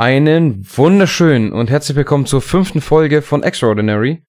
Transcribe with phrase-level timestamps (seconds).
[0.00, 4.22] Einen wunderschönen und herzlich willkommen zur fünften Folge von Extraordinary.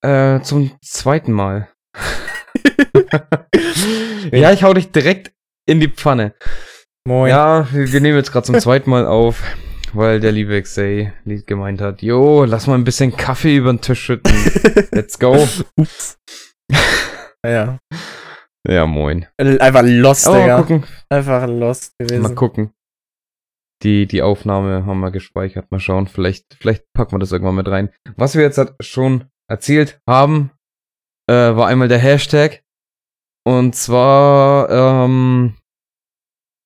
[0.00, 1.68] Äh, zum zweiten Mal.
[4.32, 5.34] ja, ich hau dich direkt
[5.66, 6.32] in die Pfanne.
[7.06, 7.28] Moin.
[7.28, 9.42] Ja, wir, nehmen jetzt gerade zum zweiten Mal auf,
[9.92, 11.12] weil der liebe Xay
[11.44, 14.32] gemeint hat, jo, lass mal ein bisschen Kaffee über den Tisch schütten.
[14.92, 15.36] Let's go.
[15.76, 16.18] Ups.
[17.44, 17.78] ja.
[18.66, 19.26] Ja, moin.
[19.36, 20.62] Einfach lost, Aber mal Digga.
[20.62, 22.22] gucken, Einfach lost gewesen.
[22.22, 22.72] mal gucken.
[23.82, 25.70] Die, die Aufnahme haben wir gespeichert.
[25.70, 26.06] Mal schauen.
[26.06, 27.90] Vielleicht, vielleicht packen wir das irgendwann mit rein.
[28.16, 30.52] Was wir jetzt halt schon erzählt haben,
[31.28, 32.62] äh, war einmal der Hashtag.
[33.44, 35.56] Und zwar ähm,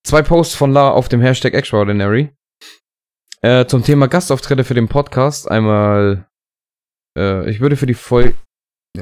[0.07, 2.31] zwei Posts von La auf dem Hashtag Extraordinary.
[3.43, 5.51] Äh, zum Thema Gastauftritte für den Podcast.
[5.51, 6.27] Einmal,
[7.19, 8.35] äh, ich würde für die Folge.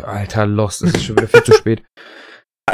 [0.03, 1.85] Alter, Lost, es ist schon wieder viel zu spät.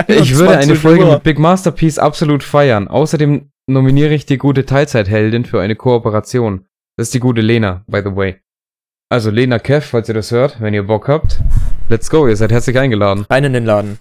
[0.07, 2.89] Ich würde eine 21 Folge mit Big Masterpiece absolut feiern.
[2.89, 6.67] Außerdem nominiere ich die gute Teilzeitheldin für eine Kooperation.
[6.97, 8.41] Das ist die gute Lena, by the way.
[9.11, 11.41] Also Lena Kev, falls ihr das hört, wenn ihr Bock habt.
[11.89, 13.27] Let's go, ihr seid herzlich eingeladen.
[13.29, 13.99] Rein in den Laden.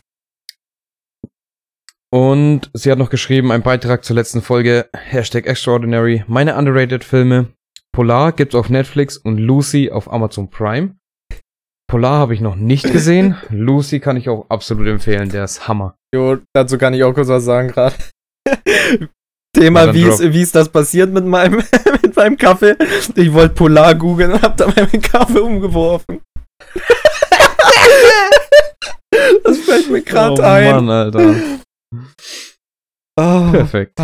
[2.11, 7.53] Und sie hat noch geschrieben, ein Beitrag zur letzten Folge, Hashtag Extraordinary, meine underrated Filme.
[7.91, 10.95] Polar gibt's auf Netflix und Lucy auf Amazon Prime.
[11.87, 13.35] Polar habe ich noch nicht gesehen.
[13.49, 15.95] Lucy kann ich auch absolut empfehlen, der ist Hammer.
[16.13, 17.95] Jo, dazu kann ich auch kurz was sagen gerade.
[19.59, 21.63] Thema, wie ist, wie ist das passiert mit meinem,
[22.01, 22.75] mit meinem Kaffee?
[23.15, 26.21] Ich wollte Polar googeln und hab da meinen Kaffee umgeworfen.
[29.43, 30.85] das fällt mir gerade oh ein.
[30.85, 31.35] Mann, Alter.
[33.19, 33.99] Oh, Perfekt.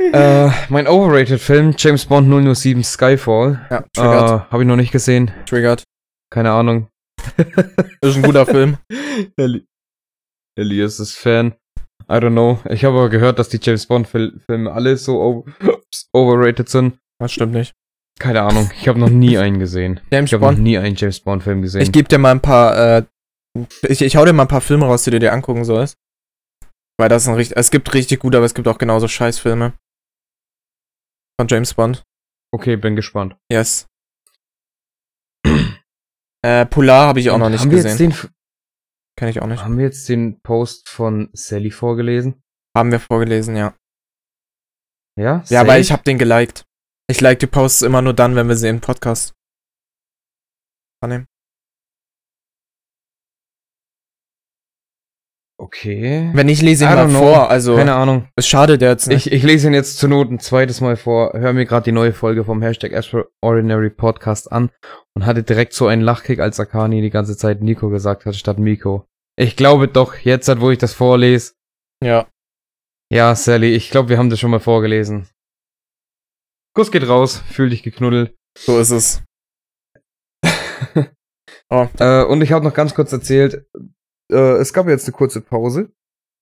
[0.00, 3.66] äh, mein overrated Film, James Bond 007 Skyfall.
[3.70, 4.50] ja, Äh, triggert.
[4.50, 5.30] Habe ich noch nicht gesehen.
[5.46, 5.84] triggert.
[6.30, 6.88] Keine Ahnung.
[8.02, 8.78] Ist ein guter Film.
[9.36, 9.64] Eli
[10.58, 11.54] Elias ist Fan.
[12.08, 12.60] I don't know.
[12.68, 15.44] Ich habe aber gehört, dass die James Bond Fil Filme alle so
[16.12, 16.98] overrated sind.
[17.18, 17.74] Das stimmt nicht.
[18.18, 18.70] Keine Ahnung.
[18.78, 20.00] Ich habe noch nie einen gesehen.
[20.10, 21.82] James Ich habe noch nie einen James Bond Film gesehen.
[21.82, 23.04] Ich gebe dir mal ein paar, äh,
[23.88, 25.96] ich, ich hau dir mal ein paar Filme raus, die du dir angucken sollst.
[26.98, 29.72] Weil das ist ein richtig, es gibt richtig gute, aber es gibt auch genauso Scheißfilme.
[31.40, 32.04] Von James Bond.
[32.54, 33.36] okay, bin gespannt.
[33.50, 33.86] Yes.
[36.42, 38.10] äh, Polar habe ich auch noch nicht haben wir jetzt gesehen.
[38.10, 38.30] den
[39.18, 39.62] Kenn ich auch nicht.
[39.62, 42.42] haben wir jetzt den Post von Sally vorgelesen?
[42.76, 43.76] Haben wir vorgelesen, ja.
[45.18, 45.44] Ja?
[45.48, 45.80] Ja, aber Safe?
[45.80, 46.64] ich habe den geliked.
[47.10, 49.34] Ich like die Posts immer nur dann, wenn wir sie im Podcast
[51.02, 51.26] annehmen.
[55.62, 56.28] Okay.
[56.34, 57.20] Wenn ich lese ihn mal know.
[57.20, 58.28] vor, also Keine Ahnung.
[58.34, 59.28] es schadet jetzt nicht.
[59.28, 61.92] Ich, ich lese ihn jetzt zur Not ein zweites Mal vor, hör mir gerade die
[61.92, 64.70] neue Folge vom Hashtag Extraordinary Podcast an
[65.14, 68.58] und hatte direkt so einen Lachkick, als Akani die ganze Zeit Nico gesagt hat, statt
[68.58, 69.06] Miko.
[69.36, 71.52] Ich glaube doch, jetzt, wo ich das vorlese.
[72.02, 72.26] ja.
[73.12, 75.28] Ja, Sally, ich glaube, wir haben das schon mal vorgelesen.
[76.74, 78.34] Kuss geht raus, fühl dich geknuddelt.
[78.58, 79.22] So ist es.
[81.70, 81.88] Oh.
[82.00, 83.64] Äh, und ich habe noch ganz kurz erzählt,
[84.32, 85.92] äh, es gab jetzt eine kurze Pause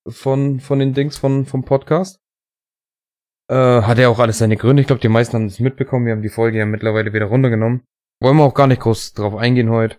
[0.09, 2.21] von, von den Dings von, vom Podcast.
[3.51, 4.81] Äh, hat ja auch alles seine Gründe.
[4.81, 6.07] Ich glaube, die meisten haben es mitbekommen.
[6.07, 7.83] Wir haben die Folge ja mittlerweile wieder runtergenommen.
[8.23, 9.99] Wollen wir auch gar nicht groß drauf eingehen heute.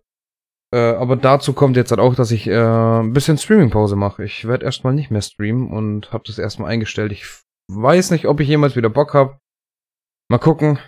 [0.73, 4.23] Äh, aber dazu kommt jetzt halt auch, dass ich äh, ein bisschen Streaming-Pause mache.
[4.23, 7.11] Ich werde erstmal nicht mehr streamen und habe das erstmal eingestellt.
[7.11, 7.25] Ich
[7.69, 9.37] weiß nicht, ob ich jemals wieder Bock habe.
[10.29, 10.79] Mal gucken.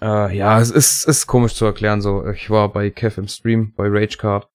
[0.00, 2.26] Äh, ja, es ist, ist komisch zu erklären so.
[2.28, 4.48] Ich war bei Kev im Stream, bei Ragecard.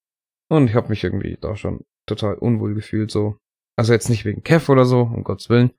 [0.52, 3.38] Und ich habe mich irgendwie da schon total unwohl gefühlt so.
[3.80, 5.72] Also jetzt nicht wegen Kev oder so, um Gottes Willen.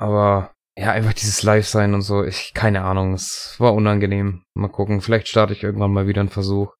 [0.00, 2.24] Aber ja, einfach dieses Live-Sein und so.
[2.24, 4.44] Ich, keine Ahnung, es war unangenehm.
[4.54, 6.74] Mal gucken, vielleicht starte ich irgendwann mal wieder einen Versuch.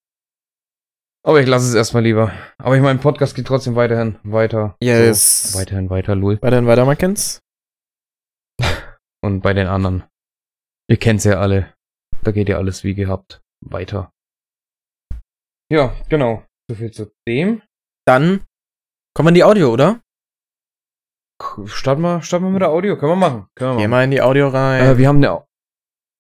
[1.27, 2.33] Aber ich lasse es erstmal lieber.
[2.57, 4.77] Aber ich meine, Podcast geht trotzdem weiterhin weiter.
[4.81, 5.53] Yes.
[5.53, 6.41] So, weiterhin weiter, Lul.
[6.41, 7.41] Weiterhin weiter, man kennt's.
[9.23, 10.05] Und bei den anderen.
[10.89, 11.75] Ihr kennt's ja alle.
[12.23, 14.11] Da geht ja alles wie gehabt weiter.
[15.71, 16.48] Ja, genau.
[16.71, 17.63] So viel zu dem.
[18.07, 18.45] Dann
[19.15, 20.01] kommen wir in die Audio, oder?
[21.67, 22.97] Starten wir, starten wir mit der Audio.
[22.99, 23.47] Können wir machen.
[23.55, 23.91] Können wir Geh machen.
[23.91, 24.85] mal in die Audio rein.
[24.85, 25.45] Äh, wir haben eine,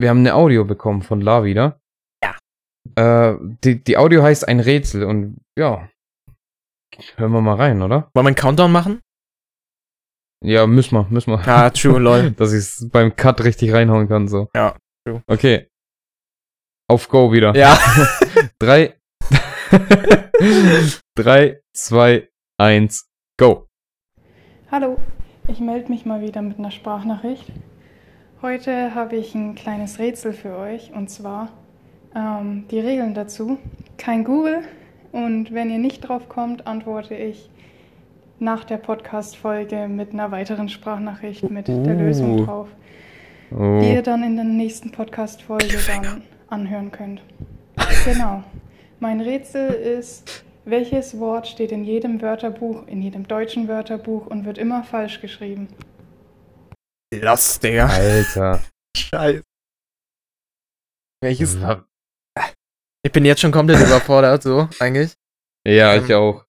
[0.00, 1.80] wir haben eine Audio bekommen von La wieder.
[2.22, 2.36] Ja.
[2.94, 5.88] Äh, die, die Audio heißt ein Rätsel und ja.
[7.16, 8.10] Hören wir mal rein, oder?
[8.14, 9.00] Wollen wir einen Countdown machen?
[10.44, 11.46] Ja, müssen wir, müssen wir.
[11.46, 12.30] Ah, true, lol.
[12.30, 14.48] Dass ich es beim Cut richtig reinhauen kann, so.
[14.54, 15.22] Ja, true.
[15.26, 15.68] Okay.
[16.88, 17.54] Auf Go wieder.
[17.56, 17.76] Ja.
[18.58, 18.97] Drei.
[21.14, 22.28] Drei, zwei,
[22.58, 23.66] eins, go.
[24.70, 24.96] Hallo,
[25.46, 27.52] ich melde mich mal wieder mit einer Sprachnachricht.
[28.40, 31.50] Heute habe ich ein kleines Rätsel für euch und zwar
[32.14, 33.58] ähm, die Regeln dazu.
[33.96, 34.60] Kein Google
[35.12, 37.50] und wenn ihr nicht drauf kommt, antworte ich
[38.38, 41.88] nach der Podcast-Folge mit einer weiteren Sprachnachricht mit der Uh.
[41.88, 42.68] Lösung drauf,
[43.50, 43.80] Oh.
[43.80, 47.22] die ihr dann in der nächsten Podcast-Folge dann anhören könnt.
[48.04, 48.44] Genau.
[49.00, 54.58] Mein Rätsel ist, welches Wort steht in jedem Wörterbuch, in jedem deutschen Wörterbuch und wird
[54.58, 55.68] immer falsch geschrieben?
[57.14, 57.86] Lass, Digga.
[57.86, 58.62] Alter.
[58.96, 59.42] Scheiße.
[61.22, 61.56] Welches?
[63.04, 65.14] Ich bin jetzt schon komplett überfordert, so, eigentlich.
[65.66, 66.44] Ja, ich Ähm, auch.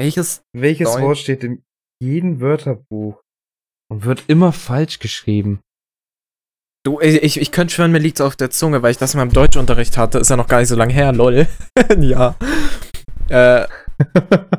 [0.00, 0.42] Welches?
[0.52, 0.88] Welches.
[1.00, 1.64] Wort steht in
[2.00, 3.20] jedem Wörterbuch
[3.90, 5.60] und wird immer falsch geschrieben?
[6.88, 9.34] Du, ich, ich, könnte schwören, mir liegt's auf der Zunge, weil ich das in meinem
[9.34, 10.18] Deutschunterricht hatte.
[10.18, 11.46] Ist ja noch gar nicht so lange her, lol.
[11.98, 12.34] ja.
[13.28, 13.68] Äh,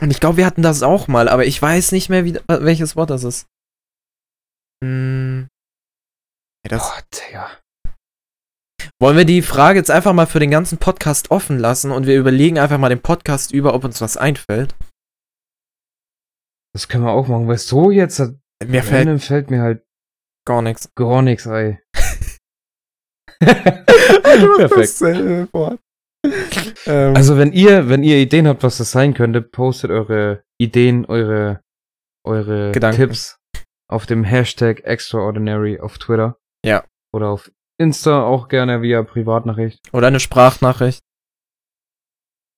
[0.00, 2.94] und ich glaube, wir hatten das auch mal, aber ich weiß nicht mehr, wie, welches
[2.94, 3.48] Wort das ist.
[4.84, 5.48] Hm.
[6.64, 7.50] Ja, das, Boah, Digga.
[9.00, 12.16] wollen wir die Frage jetzt einfach mal für den ganzen Podcast offen lassen und wir
[12.16, 14.76] überlegen einfach mal den Podcast über, ob uns was einfällt?
[16.72, 18.22] Das können wir auch machen, weil so jetzt
[18.64, 19.84] Mir fällt fällt mir halt
[20.50, 20.92] gar nichts.
[20.96, 21.78] gar nichts ein.
[23.40, 25.00] Perfekt.
[26.86, 31.06] Ähm, Also wenn ihr, wenn ihr Ideen habt, was das sein könnte, postet eure Ideen,
[31.06, 31.62] eure,
[32.26, 32.96] eure Gedanken.
[32.96, 33.38] Tipps
[33.88, 36.36] auf dem Hashtag Extraordinary auf Twitter.
[36.64, 36.84] Ja.
[37.14, 37.50] Oder auf
[37.80, 39.80] Insta auch gerne via Privatnachricht.
[39.92, 41.00] oder eine Sprachnachricht.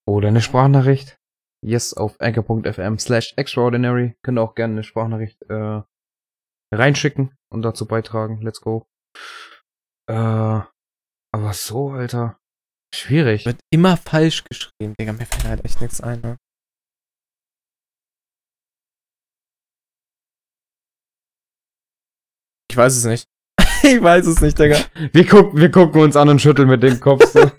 [0.08, 1.16] Oder eine Sprachnachricht.
[1.64, 4.16] Yes, auf anchor.fm slash extraordinary.
[4.24, 5.82] Könnt ihr auch gerne eine Sprachnachricht äh,
[6.74, 8.40] reinschicken und dazu beitragen.
[8.42, 8.86] Let's go.
[10.08, 10.14] Äh,
[11.34, 12.38] aber so, Alter.
[12.94, 13.46] Schwierig.
[13.46, 15.12] Wird immer falsch geschrieben, Digga.
[15.12, 16.36] Mir fällt halt echt nichts ein, ne?
[22.70, 23.26] Ich weiß es nicht.
[23.82, 24.76] ich weiß es nicht, Digga.
[25.12, 27.24] Wir, gucken, wir gucken uns an und schütteln mit dem Kopf.
[27.26, 27.40] So.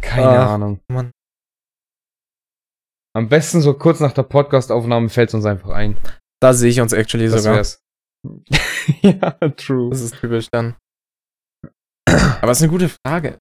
[0.00, 0.80] Keine Ach, Ahnung.
[0.88, 1.10] Mann.
[3.16, 5.98] Am besten so kurz nach der Podcastaufnahme fällt es uns einfach ein.
[6.42, 7.56] Da sehe ich uns actually Das sogar.
[7.56, 7.82] wär's.
[9.02, 9.90] ja, true.
[9.90, 10.76] Das ist typisch dann.
[12.08, 13.38] Aber es ist eine gute Frage.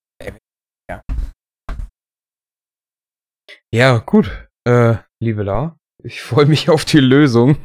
[3.73, 4.47] Ja, gut.
[4.67, 7.57] Äh, liebe La, ich freue mich auf die Lösung.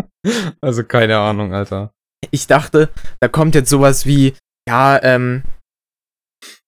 [0.62, 1.92] also keine Ahnung, Alter.
[2.30, 2.88] Ich dachte,
[3.20, 4.34] da kommt jetzt sowas wie,
[4.66, 5.42] ja, ähm,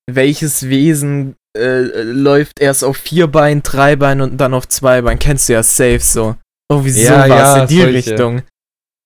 [0.06, 5.18] welches Wesen äh, läuft erst auf vier Beinen, drei Beinen und dann auf zwei Beinen?
[5.18, 6.36] Kennst du ja safe so.
[6.72, 7.92] Oh, wieso Ja, in die solche.
[7.92, 8.42] Richtung?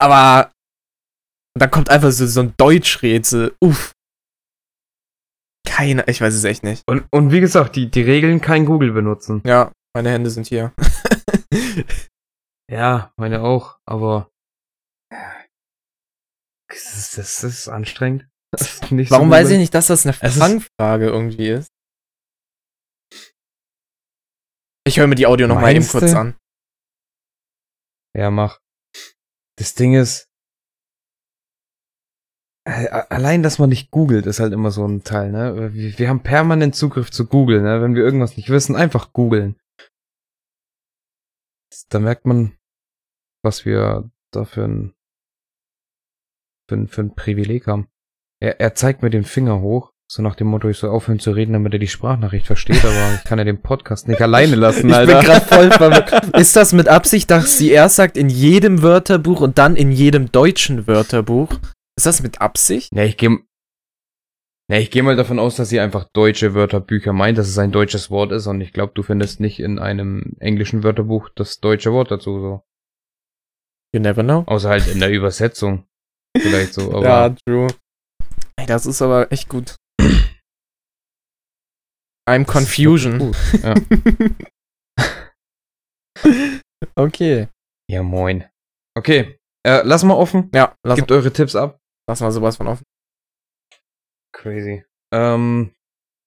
[0.00, 0.52] Aber
[1.58, 3.56] dann kommt einfach so, so ein Deutschrätsel.
[3.60, 3.93] Uff.
[5.66, 6.82] Keine, ich weiß es echt nicht.
[6.87, 9.43] Und, und wie gesagt, die, die Regeln kein Google benutzen.
[9.44, 10.72] Ja, meine Hände sind hier.
[12.70, 14.28] Ja, meine auch, aber
[16.70, 18.28] das ist, das ist anstrengend.
[18.52, 21.69] Das ist nicht so Warum weiß ich nicht, dass das eine Fangfrage irgendwie ist?
[24.87, 26.37] Ich höre mir die Audio noch mal eben kurz an.
[28.14, 28.60] Ja, mach.
[29.56, 30.28] Das Ding ist,
[32.64, 35.72] allein, dass man nicht googelt, ist halt immer so ein Teil, ne?
[35.72, 37.81] Wir, wir haben permanent Zugriff zu Google, ne?
[37.81, 39.58] Wenn wir irgendwas nicht wissen, einfach googeln.
[41.88, 42.58] Da merkt man,
[43.43, 44.94] was wir da für ein,
[46.69, 47.88] für ein, für ein Privileg haben.
[48.40, 51.32] Er, er zeigt mir den Finger hoch, so nach dem Motto, ich soll aufhören zu
[51.32, 54.88] reden, damit er die Sprachnachricht versteht, aber ich kann ja den Podcast nicht alleine lassen,
[54.88, 55.16] Ich Alter.
[55.19, 56.34] bin gerade voll verwirrt.
[56.37, 60.33] Ist das mit Absicht, dass sie erst sagt, in jedem Wörterbuch und dann in jedem
[60.33, 61.50] deutschen Wörterbuch?
[61.97, 62.90] Ist das mit Absicht?
[62.94, 63.38] Ja, ich gehe
[64.71, 67.73] ja, ich geh mal davon aus, dass sie einfach deutsche Wörterbücher meint, dass es ein
[67.73, 71.92] deutsches Wort ist und ich glaube, du findest nicht in einem englischen Wörterbuch das deutsche
[71.92, 72.62] Wort dazu so.
[73.94, 74.44] You never know.
[74.47, 75.87] Außer halt in der Übersetzung.
[76.37, 77.68] Vielleicht so, aber ja, true.
[78.56, 79.76] Ey, das ist aber echt gut.
[82.28, 83.35] I'm confusion.
[83.62, 83.75] Ja.
[86.97, 87.49] okay.
[87.90, 88.44] ja, moin.
[88.97, 90.50] Okay, äh, lass mal offen.
[90.54, 91.78] Ja, lass, Gebt eure Tipps ab.
[92.08, 92.85] lass mal sowas von offen.
[94.32, 94.85] Crazy.
[95.12, 95.75] Ähm,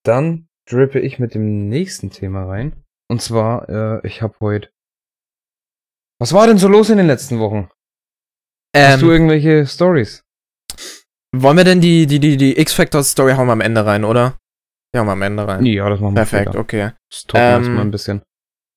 [0.04, 2.84] dann drippe ich mit dem nächsten Thema rein.
[3.10, 4.70] Und zwar, äh, ich habe heute.
[6.20, 7.70] Was war denn so los in den letzten Wochen?
[8.76, 10.24] Hast du Ähm, irgendwelche Stories?
[11.34, 14.38] wollen wir denn die, die, die, die X-Factor-Story hauen wir am Ende rein, oder?
[14.96, 15.66] Ja, wir am Ende rein.
[15.66, 16.60] Ja, das machen wir Perfekt, später.
[16.60, 16.92] okay.
[17.10, 18.22] Das talken wir Ähm, erstmal ein bisschen.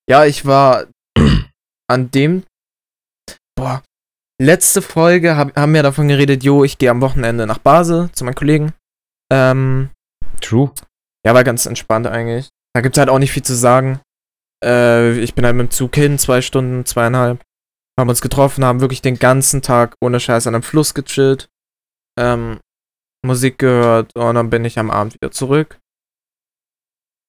[0.08, 0.86] Ja, ich war
[1.88, 2.44] an dem.
[3.56, 3.82] Boah.
[4.40, 8.24] Letzte Folge hab, haben wir davon geredet, jo, ich gehe am Wochenende nach Basel zu
[8.24, 8.72] meinen Kollegen.
[9.32, 9.90] Ähm,
[10.40, 10.72] True.
[11.24, 12.48] ja, war ganz entspannt eigentlich.
[12.74, 14.00] Da gibt's halt auch nicht viel zu sagen.
[14.64, 17.40] Äh, ich bin halt mit dem Zug hin, zwei Stunden, zweieinhalb.
[17.98, 21.48] Haben uns getroffen, haben wirklich den ganzen Tag ohne Scheiß an einem Fluss gechillt.
[22.18, 22.58] Ähm,
[23.24, 25.78] Musik gehört und dann bin ich am Abend wieder zurück.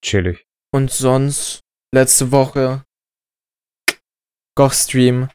[0.06, 0.46] Chillig.
[0.72, 1.62] Und sonst,
[1.94, 2.84] letzte Woche.
[4.56, 5.30] Goch-Stream.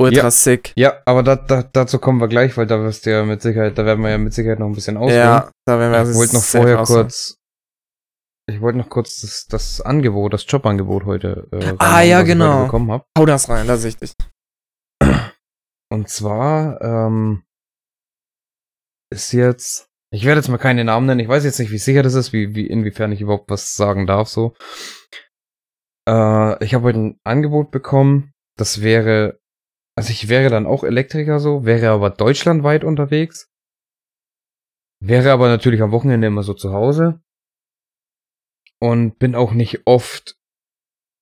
[0.00, 0.30] Ultra Ja.
[0.30, 0.72] sick.
[0.76, 3.78] Ja, aber da, da, dazu kommen wir gleich, weil da wirst du ja mit Sicherheit,
[3.78, 5.16] da werden wir ja mit Sicherheit noch ein bisschen ausholen.
[5.16, 7.02] Ja, da werden wir ich wollte noch vorher ausholen.
[7.04, 7.36] kurz,
[8.48, 11.48] ich wollte noch kurz das, das Angebot, das Jobangebot heute.
[11.52, 12.64] Äh, Ah, ja, genau.
[12.64, 13.06] bekommen hab.
[13.16, 14.12] Hau das rein, da sehe ich dich.
[15.90, 17.44] Und zwar ähm,
[19.12, 21.20] ist jetzt, ich werde jetzt mal keine Namen nennen.
[21.20, 24.06] Ich weiß jetzt nicht, wie sicher das ist, wie, wie inwiefern ich überhaupt was sagen
[24.06, 24.28] darf.
[24.28, 24.54] So,
[26.08, 28.32] äh, ich habe heute ein Angebot bekommen.
[28.56, 29.38] Das wäre,
[29.96, 33.50] also ich wäre dann auch Elektriker so, wäre aber deutschlandweit unterwegs.
[35.00, 37.20] Wäre aber natürlich am Wochenende immer so zu Hause.
[38.80, 40.36] Und bin auch nicht oft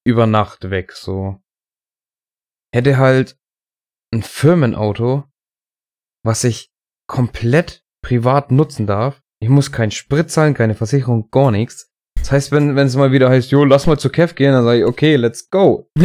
[0.04, 1.42] über Nacht weg, so.
[2.72, 3.38] Hätte halt
[4.12, 5.24] ein Firmenauto,
[6.22, 6.70] was ich
[7.08, 9.20] komplett privat nutzen darf.
[9.42, 11.90] Ich muss keinen Sprit zahlen, keine Versicherung, gar nichts.
[12.16, 14.62] Das heißt, wenn wenn es mal wieder heißt, jo, lass mal zu Kev gehen, dann
[14.62, 15.90] sage ich, okay, let's go.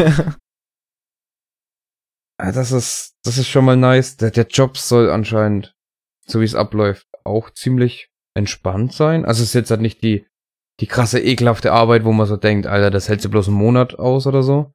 [2.39, 4.17] Ah, Das ist, das ist schon mal nice.
[4.17, 5.75] Der, der Job soll anscheinend,
[6.25, 9.25] so wie es abläuft, auch ziemlich entspannt sein.
[9.25, 10.25] Also es ist jetzt halt nicht die,
[10.79, 13.99] die krasse, ekelhafte Arbeit, wo man so denkt, Alter, das hältst du bloß einen Monat
[13.99, 14.73] aus oder so.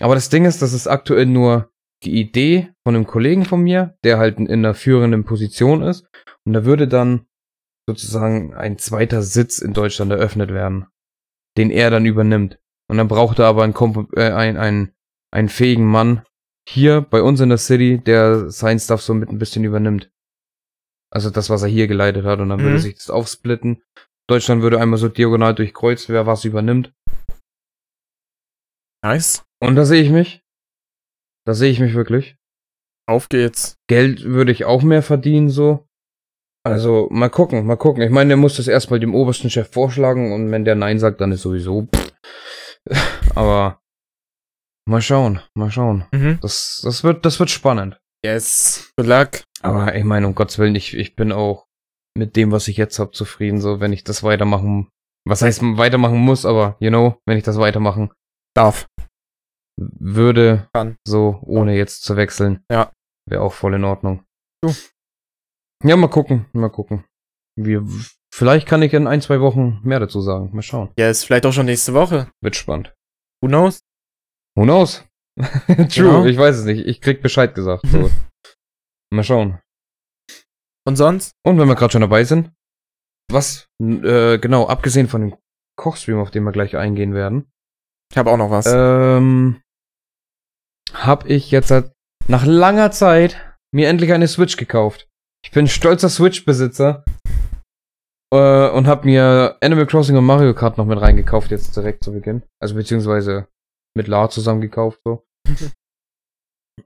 [0.00, 1.70] Aber das Ding ist, das ist aktuell nur
[2.04, 6.06] die Idee von einem Kollegen von mir, der halt in einer führenden Position ist.
[6.44, 7.26] Und da würde dann
[7.88, 10.86] sozusagen ein zweiter Sitz in Deutschland eröffnet werden,
[11.56, 12.58] den er dann übernimmt.
[12.90, 14.92] Und dann braucht er aber einen, Komp äh, einen, einen,
[15.32, 16.22] einen fähigen Mann
[16.68, 20.10] hier bei uns in der City, der sein Stuff so mit ein bisschen übernimmt.
[21.12, 22.40] Also das, was er hier geleitet hat.
[22.40, 22.80] Und dann würde Mhm.
[22.80, 23.82] sich das aufsplitten.
[24.28, 26.92] Deutschland würde einmal so diagonal durchkreuzt, wer was übernimmt.
[29.04, 29.44] nice.
[29.60, 30.42] Und da sehe ich mich.
[31.44, 32.36] Da sehe ich mich wirklich.
[33.08, 33.76] Auf geht's.
[33.88, 35.86] Geld würde ich auch mehr verdienen, so.
[36.64, 38.02] Also, mal gucken, mal gucken.
[38.02, 41.20] Ich meine, der muss das erstmal dem obersten Chef vorschlagen und wenn der Nein sagt,
[41.20, 41.88] dann ist sowieso.
[41.94, 42.12] pff.
[43.34, 43.80] Aber
[44.88, 46.04] mal schauen, mal schauen.
[46.12, 46.38] Mhm.
[46.40, 48.00] Das, das wird, das wird spannend.
[48.24, 48.92] Yes.
[48.96, 49.30] Good luck.
[49.62, 51.66] Aber ich meine, um Gottes Willen, ich, ich bin auch
[52.16, 54.88] mit dem, was ich jetzt habe, zufrieden, so, wenn ich das weitermachen,
[55.26, 58.12] was heißt weitermachen muss, aber, you know, wenn ich das weitermachen
[58.54, 58.86] Darf.
[59.76, 60.96] Würde, Kann.
[61.06, 62.92] so, ohne jetzt zu wechseln, Ja.
[63.28, 64.24] wäre auch voll in Ordnung.
[64.62, 64.72] Du.
[65.84, 67.04] Ja, mal gucken, mal gucken.
[67.56, 67.84] Wir,
[68.32, 70.50] vielleicht kann ich in ein, zwei Wochen mehr dazu sagen.
[70.54, 70.90] Mal schauen.
[70.98, 72.30] Yes, vielleicht auch schon nächste Woche.
[72.42, 72.94] Wird spannend.
[73.42, 73.80] Who knows?
[74.56, 75.04] Who knows?
[75.40, 76.24] True, Genau.
[76.26, 76.86] ich weiß es nicht.
[76.86, 77.86] Ich krieg Bescheid gesagt.
[77.86, 78.10] So.
[79.12, 79.58] mal schauen.
[80.86, 81.32] Und sonst?
[81.44, 82.52] Und wenn wir gerade schon dabei sind,
[83.30, 85.36] was, äh, genau, abgesehen von dem
[85.76, 87.50] Kochstream, auf den wir gleich eingehen werden,
[88.10, 88.66] Ich habe auch noch was.
[88.68, 89.61] ähm,
[90.94, 91.92] hab ich jetzt seit,
[92.28, 93.36] nach langer Zeit
[93.74, 95.08] mir endlich eine Switch gekauft.
[95.44, 97.04] Ich bin stolzer Switch-Besitzer
[98.32, 102.12] äh, und hab mir Animal Crossing und Mario Kart noch mit reingekauft, jetzt direkt zu
[102.12, 102.42] Beginn.
[102.60, 103.48] Also beziehungsweise
[103.96, 105.24] mit La zusammen gekauft, so.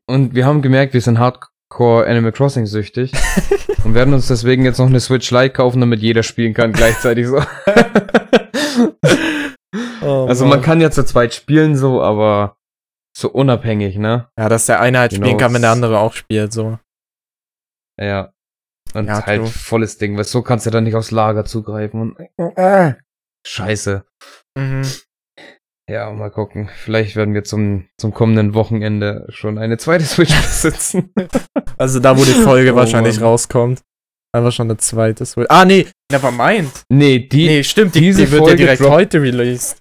[0.08, 3.12] und wir haben gemerkt, wir sind Hardcore Animal Crossing süchtig
[3.84, 7.26] und werden uns deswegen jetzt noch eine Switch Lite kaufen, damit jeder spielen kann gleichzeitig
[7.26, 7.42] so.
[10.02, 12.55] Oh, Also man kann ja zu zweit spielen so, aber
[13.16, 14.28] so unabhängig, ne?
[14.38, 16.78] Ja, dass der eine halt You spielen know, kann, wenn der andere auch spielt, so.
[18.00, 18.32] Ja.
[18.94, 19.49] Und Ja, halt true.
[19.50, 22.94] volles Ding, weil so kannst du dann nicht aufs Lager zugreifen und äh,
[23.46, 24.04] Scheiße.
[24.58, 24.82] Mhm.
[25.88, 26.68] Ja, mal gucken.
[26.76, 31.12] Vielleicht werden wir zum, zum kommenden Wochenende schon eine zweite Switch besitzen.
[31.78, 33.25] Also da, wo die Folge Oh, wahrscheinlich Mann.
[33.28, 33.82] rauskommt.
[34.35, 35.46] Einfach schon eine zweite Switch.
[35.50, 36.70] Ah, nee, never mind.
[36.90, 39.78] nee, die nee, stimmt, die, diese die wird ja direkt heute released.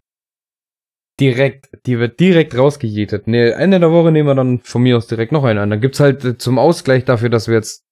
[1.19, 3.27] direkt, die wird direkt rausgejätet.
[3.27, 5.69] Nee, Ende der Woche nehmen wir dann von mir aus direkt noch eine an.
[5.69, 7.85] Dann gibt's halt äh, zum Ausgleich dafür, dass wir jetzt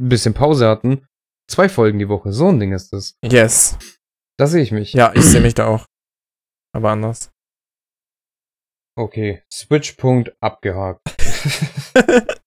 [0.00, 1.06] ein bisschen Pause hatten,
[1.48, 2.32] zwei Folgen die Woche.
[2.32, 3.16] So ein Ding ist das.
[3.24, 3.78] Yes.
[4.38, 4.92] Da sehe ich mich.
[4.92, 5.86] Ja, ich sehe mich da auch.
[6.74, 7.30] Aber anders.
[8.96, 11.00] Okay, Switchpunkt abgehakt.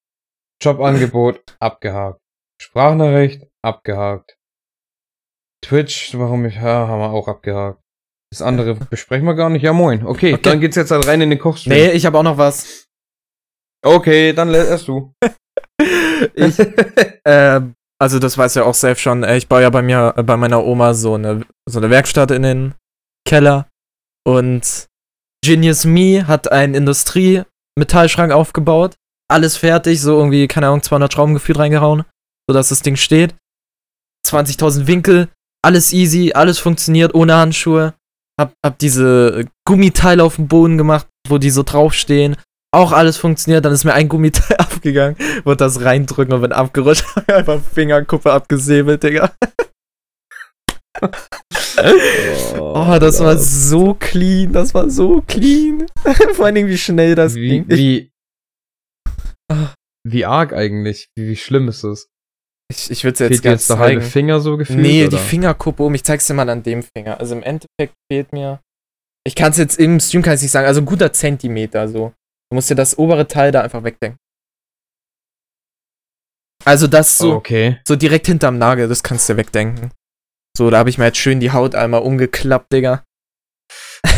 [0.61, 2.19] Jobangebot abgehakt.
[2.61, 4.37] Sprachnachricht abgehakt.
[5.63, 7.81] Twitch, warum ich, ja, haben wir auch abgehakt.
[8.31, 9.61] Das andere besprechen wir gar nicht.
[9.63, 10.05] Ja, moin.
[10.05, 10.41] Okay, Okay.
[10.43, 11.73] dann geht's jetzt halt rein in den Kochstream.
[11.73, 12.85] Nee, ich habe auch noch was.
[13.85, 15.13] Okay, dann erst du.
[16.33, 16.57] Ich,
[17.25, 17.61] äh,
[18.01, 19.23] also das weiß ja auch safe schon.
[19.23, 22.31] äh, Ich baue ja bei mir, äh, bei meiner Oma so eine, so eine Werkstatt
[22.31, 22.73] in den
[23.27, 23.67] Keller.
[24.25, 24.87] Und
[25.45, 28.95] Genius Me hat einen Industrie-Metallschrank aufgebaut.
[29.29, 32.03] Alles fertig, so irgendwie, keine Ahnung, 200 Schrauben gefühlt reingehauen,
[32.49, 33.35] sodass das Ding steht.
[34.27, 35.29] 20.000 Winkel,
[35.63, 37.93] alles easy, alles funktioniert ohne Handschuhe.
[38.39, 42.35] Hab, hab diese Gummiteile auf dem Boden gemacht, wo die so draufstehen.
[42.73, 47.05] Auch alles funktioniert, dann ist mir ein Gummiteil abgegangen, wollte das reindrücken und bin abgerutscht,
[47.27, 49.31] einfach Fingerkuppe abgesäbelt, Digga.
[52.59, 55.85] Oh, das war so clean, das war so clean.
[56.33, 57.65] Vor allen Dingen, wie schnell das wie, ging.
[57.67, 58.11] Wie,
[60.03, 61.09] wie arg eigentlich?
[61.15, 62.09] Wie, wie schlimm ist es?
[62.69, 64.01] Ich, ich würde es jetzt Fehlt gerne jetzt der halbe.
[64.01, 64.79] Finger so gefühlt?
[64.79, 65.17] Nee, oder?
[65.17, 65.93] die Fingerkuppe um.
[65.95, 67.19] Ich zeig's dir mal an dem Finger.
[67.19, 68.59] Also im Endeffekt fehlt mir.
[69.25, 70.67] Ich kann es jetzt im Stream kann ich's nicht sagen.
[70.67, 72.13] Also ein guter Zentimeter so.
[72.49, 74.17] Du musst dir das obere Teil da einfach wegdenken.
[76.65, 77.79] Also das so, okay.
[77.87, 79.91] so direkt hinterm Nagel, das kannst du wegdenken.
[80.57, 83.03] So, da habe ich mir jetzt schön die Haut einmal umgeklappt, Digga.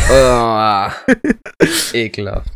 [0.08, 0.92] Ah,
[1.92, 2.50] ekelhaft.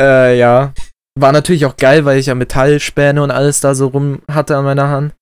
[0.00, 0.72] Äh, ja.
[1.18, 4.64] War natürlich auch geil, weil ich ja Metallspäne und alles da so rum hatte an
[4.64, 5.14] meiner Hand.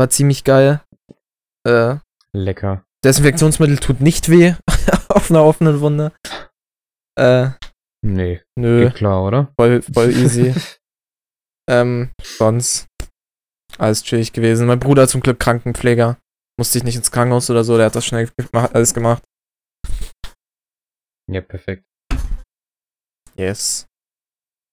[0.00, 0.82] War ziemlich geil.
[1.68, 1.96] Äh,
[2.32, 2.86] Lecker.
[3.04, 4.54] Desinfektionsmittel tut nicht weh
[5.10, 6.12] auf einer offenen Wunde.
[7.18, 7.50] Äh,
[8.02, 9.52] Nee, nö, geht klar, oder?
[9.58, 10.54] voll, voll easy.
[11.68, 12.86] ähm, sonst
[13.76, 14.66] alles chillig gewesen.
[14.66, 16.16] Mein Bruder zum Glück Krankenpfleger.
[16.58, 19.22] Musste ich nicht ins Krankenhaus oder so, der hat das schnell gemacht, alles gemacht.
[21.30, 21.84] Ja, perfekt.
[23.36, 23.86] Yes.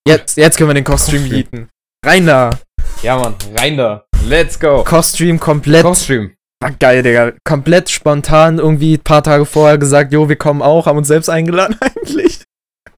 [0.08, 1.70] Jetzt, jetzt können wir den Kochstream bieten.
[2.06, 2.58] Rein da!
[3.04, 4.07] Ja, Mann, rein da.
[4.26, 4.84] Let's go.
[4.84, 5.84] Kochstream komplett.
[5.84, 6.32] Kochstream.
[6.62, 7.34] War geil, Digga.
[7.46, 11.30] Komplett spontan irgendwie ein paar Tage vorher gesagt, jo, wir kommen auch, haben uns selbst
[11.30, 12.42] eingeladen eigentlich.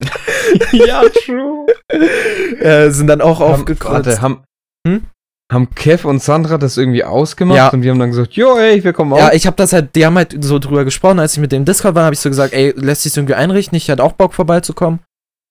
[0.72, 1.66] ja, true.
[2.60, 4.06] äh, sind dann auch aufgekreuzt.
[4.08, 4.44] warte, haben,
[4.88, 5.04] Hm?
[5.52, 7.68] haben Kev und Sandra das irgendwie ausgemacht Ja.
[7.70, 9.18] und wir haben dann gesagt, jo, ey, wir kommen auch.
[9.18, 11.66] Ja, ich habe das halt, die haben halt so drüber gesprochen, als ich mit dem
[11.66, 14.34] Discord war, habe ich so gesagt, ey, lässt sich irgendwie einrichten, ich hätte auch Bock
[14.34, 15.02] vorbeizukommen.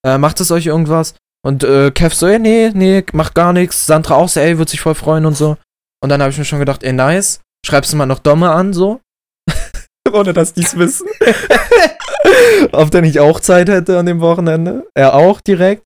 [0.07, 1.15] Äh, macht es euch irgendwas?
[1.45, 3.87] Und äh, Kev so, ey, nee, nee, macht gar nichts.
[3.87, 5.57] Sandra auch so, ey, wird sich voll freuen und so.
[6.03, 7.41] Und dann habe ich mir schon gedacht, ey, nice.
[7.67, 9.01] Schreibst du mal noch Domme an, so.
[10.13, 11.09] Ohne dass die's wissen.
[12.73, 14.89] Ob der nicht auch Zeit hätte an dem Wochenende.
[14.95, 15.85] Er auch direkt.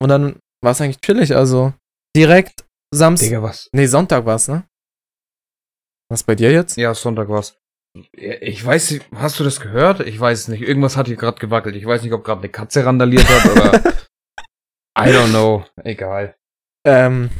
[0.00, 1.72] Und dann war es eigentlich chillig, also
[2.16, 3.28] direkt Samstag.
[3.28, 3.68] Digga, was?
[3.72, 4.64] Nee, Sonntag war's, ne?
[6.10, 6.76] Was bei dir jetzt?
[6.76, 7.56] Ja, Sonntag war's.
[8.12, 10.00] Ich weiß nicht, hast du das gehört?
[10.00, 10.62] Ich weiß es nicht.
[10.62, 11.76] Irgendwas hat hier gerade gewackelt.
[11.76, 13.94] Ich weiß nicht, ob gerade eine Katze randaliert hat oder.
[14.98, 15.64] I don't know.
[15.84, 16.34] Egal.
[16.86, 17.30] Ähm,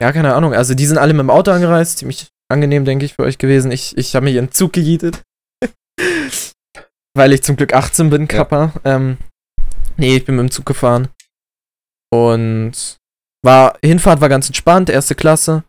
[0.00, 0.54] ja, keine Ahnung.
[0.54, 1.98] Also die sind alle mit dem Auto angereist.
[1.98, 3.70] Ziemlich angenehm, denke ich, für euch gewesen.
[3.70, 5.22] Ich, ich habe mich in den Zug gejietet.
[7.14, 8.72] Weil ich zum Glück 18 bin, Kappa.
[8.84, 9.18] Ähm,
[9.96, 11.08] nee, ich bin mit dem Zug gefahren.
[12.12, 12.98] Und
[13.42, 15.64] war, Hinfahrt war ganz entspannt, erste Klasse.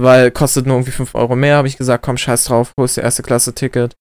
[0.00, 3.02] Weil kostet nur irgendwie 5 Euro mehr, habe ich gesagt, komm, scheiß drauf, holst dir
[3.02, 3.96] erste Klasse Ticket.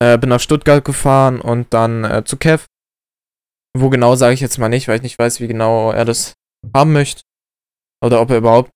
[0.00, 2.66] Äh, bin nach Stuttgart gefahren und dann äh, zu Kev.
[3.80, 6.34] Wo genau sage ich jetzt mal nicht, weil ich nicht weiß, wie genau er das
[6.74, 7.22] haben möchte.
[8.04, 8.70] Oder ob er überhaupt,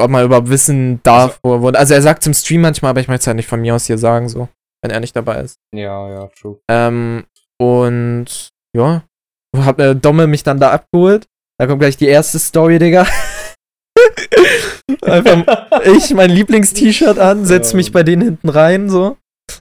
[0.00, 1.78] ob man überhaupt wissen darf, wo er wurde.
[1.78, 3.86] Also er sagt im Stream manchmal, aber ich möchte es halt nicht von mir aus
[3.86, 4.48] hier sagen, so,
[4.82, 5.56] wenn er nicht dabei ist.
[5.74, 6.58] Ja, ja, true.
[6.70, 7.24] Ähm,
[7.60, 9.04] und ja,
[9.56, 11.26] hab äh, Domme mich dann da abgeholt.
[11.58, 13.06] Da kommt gleich die erste Story, Digga.
[15.02, 15.44] Einfach
[15.84, 19.16] ich mein Lieblings-T-Shirt an, setz mich bei denen hinten rein, so.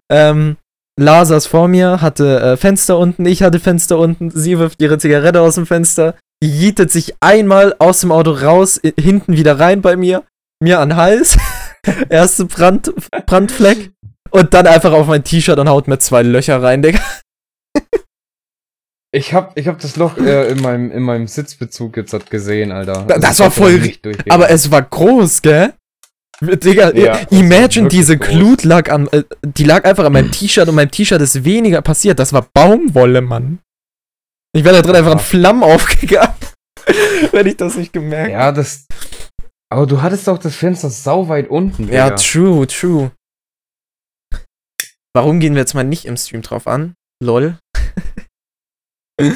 [0.09, 0.57] Ähm,
[0.99, 4.97] La saß vor mir, hatte äh, Fenster unten, ich hatte Fenster unten, sie wirft ihre
[4.97, 9.95] Zigarette aus dem Fenster, jietet sich einmal aus dem Auto raus, hinten wieder rein bei
[9.95, 10.23] mir,
[10.61, 11.37] mir an den Hals,
[12.09, 12.93] erste Brand,
[13.25, 13.91] Brandfleck
[14.31, 16.99] und dann einfach auf mein T-Shirt und haut mir zwei Löcher rein, Digga.
[19.13, 23.03] Ich hab, ich hab das Loch äh, in, meinem, in meinem Sitzbezug jetzt gesehen, Alter.
[23.07, 23.91] Da- das ich war voll.
[24.29, 25.73] Aber es war groß, gell?
[26.63, 28.17] Digga, Ja, war imagine diese.
[28.17, 31.81] Glut lag an, äh, die lag einfach an meinem T-Shirt und meinem T-Shirt ist weniger
[31.81, 32.19] passiert.
[32.19, 33.59] Das war Baumwolle, Mann.
[34.53, 35.23] Ich wäre da drin einfach in Ja.
[35.23, 36.33] Flammen aufgegangen,
[37.31, 38.85] wenn ich das nicht gemerkt Ja, das.
[39.71, 41.87] Aber du hattest doch das Fenster sau weit unten.
[41.87, 42.15] Ja, Digga.
[42.17, 43.11] true, true.
[45.15, 46.95] Warum gehen wir jetzt mal nicht im Stream drauf an?
[47.23, 47.57] Lol.
[49.17, 49.35] Was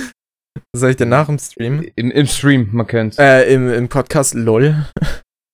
[0.75, 1.87] soll ich denn nach dem Stream?
[1.95, 3.17] Im, Im Stream, man kennt's.
[3.17, 4.85] Äh, im, im Podcast LOL.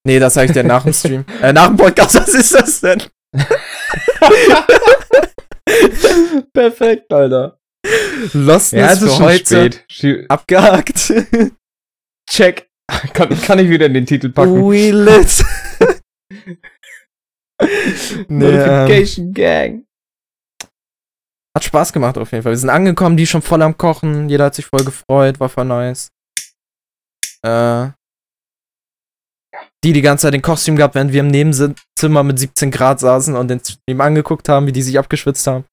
[0.06, 1.26] Nee, das sag ich dir nach dem Stream.
[1.42, 3.02] äh, nach dem Podcast, was ist das denn?
[6.54, 7.58] Perfekt, Alter.
[8.34, 10.30] Lost Ja, es ist für heute spät.
[10.30, 11.14] Abgehakt.
[12.30, 12.68] Check.
[13.14, 14.70] Kann, kann ich wieder in den Titel packen?
[14.70, 15.46] We lit.
[18.28, 19.86] nee, ähm, Notification Gang.
[21.56, 22.52] hat Spaß gemacht auf jeden Fall.
[22.52, 24.28] Wir sind angekommen, die schon voll am Kochen.
[24.30, 26.10] Jeder hat sich voll gefreut, war voll nice.
[27.44, 27.90] Äh,
[29.84, 33.36] die die ganze Zeit den Kochstream gehabt, während wir im Nebenzimmer mit 17 Grad saßen
[33.36, 35.66] und den Stream angeguckt haben, wie die sich abgeschwitzt haben.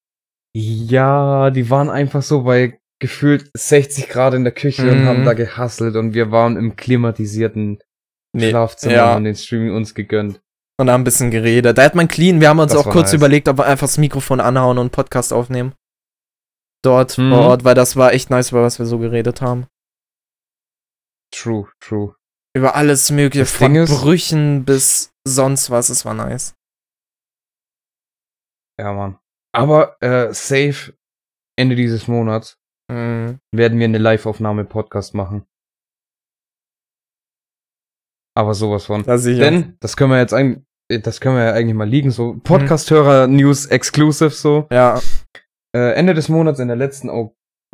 [0.56, 5.06] Ja, die waren einfach so bei gefühlt 60 Grad in der Küche und Mhm.
[5.06, 7.78] haben da gehasselt und wir waren im klimatisierten
[8.34, 9.16] Nee, Schlafzimmer ja.
[9.16, 10.40] und den Streaming uns gegönnt.
[10.80, 11.76] Und haben ein bisschen geredet.
[11.78, 12.40] Da hat man clean.
[12.40, 13.14] Wir haben uns Das auch kurz nice.
[13.14, 15.74] überlegt, ob wir einfach das Mikrofon anhauen und einen Podcast aufnehmen.
[16.84, 17.30] Dort Mhm.
[17.30, 19.66] vor Ort, weil das war echt nice, über was wir so geredet haben.
[21.32, 22.14] True, true.
[22.58, 25.88] Über alles mögliche, Das von ist- Brüchen bis sonst was.
[25.90, 26.54] Es war nice.
[28.80, 29.18] Ja, Mann.
[29.54, 30.94] Aber äh, safe
[31.56, 32.56] Ende dieses Monats
[32.90, 33.38] Mhm.
[33.52, 35.44] werden wir eine Live-Aufnahme-Podcast machen.
[38.36, 39.02] Aber sowas von.
[39.02, 39.40] Da sicher.
[39.40, 40.64] Denn, das können wir jetzt eigentlich,
[41.02, 44.66] das können wir ja eigentlich mal liegen, so Podcast-Hörer-News exclusive so.
[44.70, 45.00] ja,
[45.76, 47.10] Äh, Ende des Monats in der letzten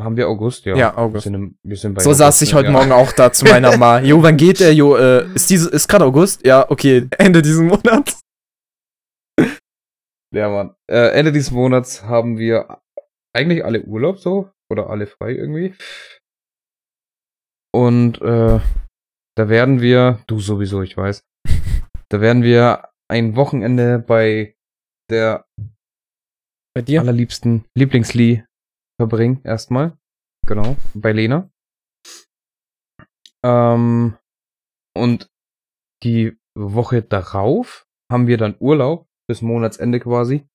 [0.00, 0.76] haben wir August, ja.
[0.76, 1.24] Ja, Wir August.
[1.24, 2.72] sind, im, wir sind bei so August, saß ich heute ja.
[2.72, 4.00] Morgen auch da zu meiner Ma.
[4.00, 4.74] Jo, wann geht der?
[4.74, 6.44] Jo, äh, ist diese, ist gerade August?
[6.44, 8.20] Ja, okay, Ende diesen Monats.
[10.34, 10.74] Ja, Mann.
[10.90, 12.82] Äh, Ende dieses Monats haben wir
[13.32, 14.50] eigentlich alle Urlaub so.
[14.68, 15.74] Oder alle frei irgendwie.
[17.72, 18.58] Und äh,
[19.36, 21.22] da werden wir, du sowieso, ich weiß,
[22.08, 24.56] da werden wir ein Wochenende bei
[25.08, 25.44] der
[26.74, 27.00] Bei dir?
[27.00, 28.44] allerliebsten Lieblingsli
[29.00, 29.96] verbringen, erstmal.
[30.46, 31.50] Genau, bei Lena.
[33.44, 34.16] Ähm,
[34.96, 35.28] und
[36.02, 40.46] die Woche darauf haben wir dann Urlaub, bis Monatsende quasi.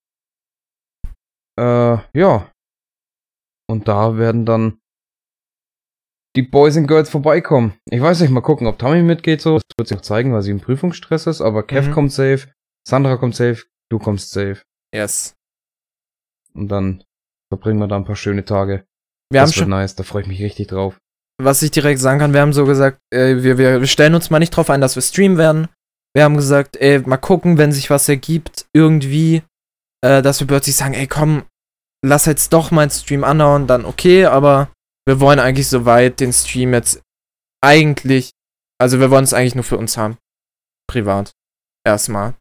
[1.60, 2.52] Äh, ja.
[3.70, 4.80] Und da werden dann
[6.36, 7.78] die Boys and Girls vorbeikommen.
[7.90, 9.56] Ich weiß nicht, mal gucken, ob Tommy mitgeht so.
[9.56, 11.94] Das wird sich noch zeigen, weil sie im Prüfungsstress ist, aber Kev Mhm.
[11.94, 12.54] kommt safe,
[12.88, 14.62] Sandra kommt safe, du kommst safe.
[14.94, 15.36] Yes.
[16.54, 17.04] Und dann
[17.52, 18.86] verbringen wir da ein paar schöne Tage.
[19.32, 20.98] Wir haben das wird schon, nice, da freue ich mich richtig drauf.
[21.42, 24.30] was ich direkt sagen kann, wir haben so gesagt, äh, wir, wir, wir stellen uns
[24.30, 25.68] mal nicht drauf ein, dass wir streamen werden.
[26.16, 29.44] Wir haben gesagt, ey, mal gucken, wenn sich was ergibt, irgendwie,
[30.04, 31.44] äh, dass wir plötzlich sagen, ey, komm,
[32.04, 34.70] lass jetzt doch mal einen Stream anhauen, dann okay, aber
[35.08, 37.02] wir wollen eigentlich soweit den Stream jetzt
[37.62, 38.32] eigentlich,
[38.82, 40.18] also wir wollen es eigentlich nur für uns haben.
[40.90, 41.32] Privat.
[41.86, 42.34] Erstmal.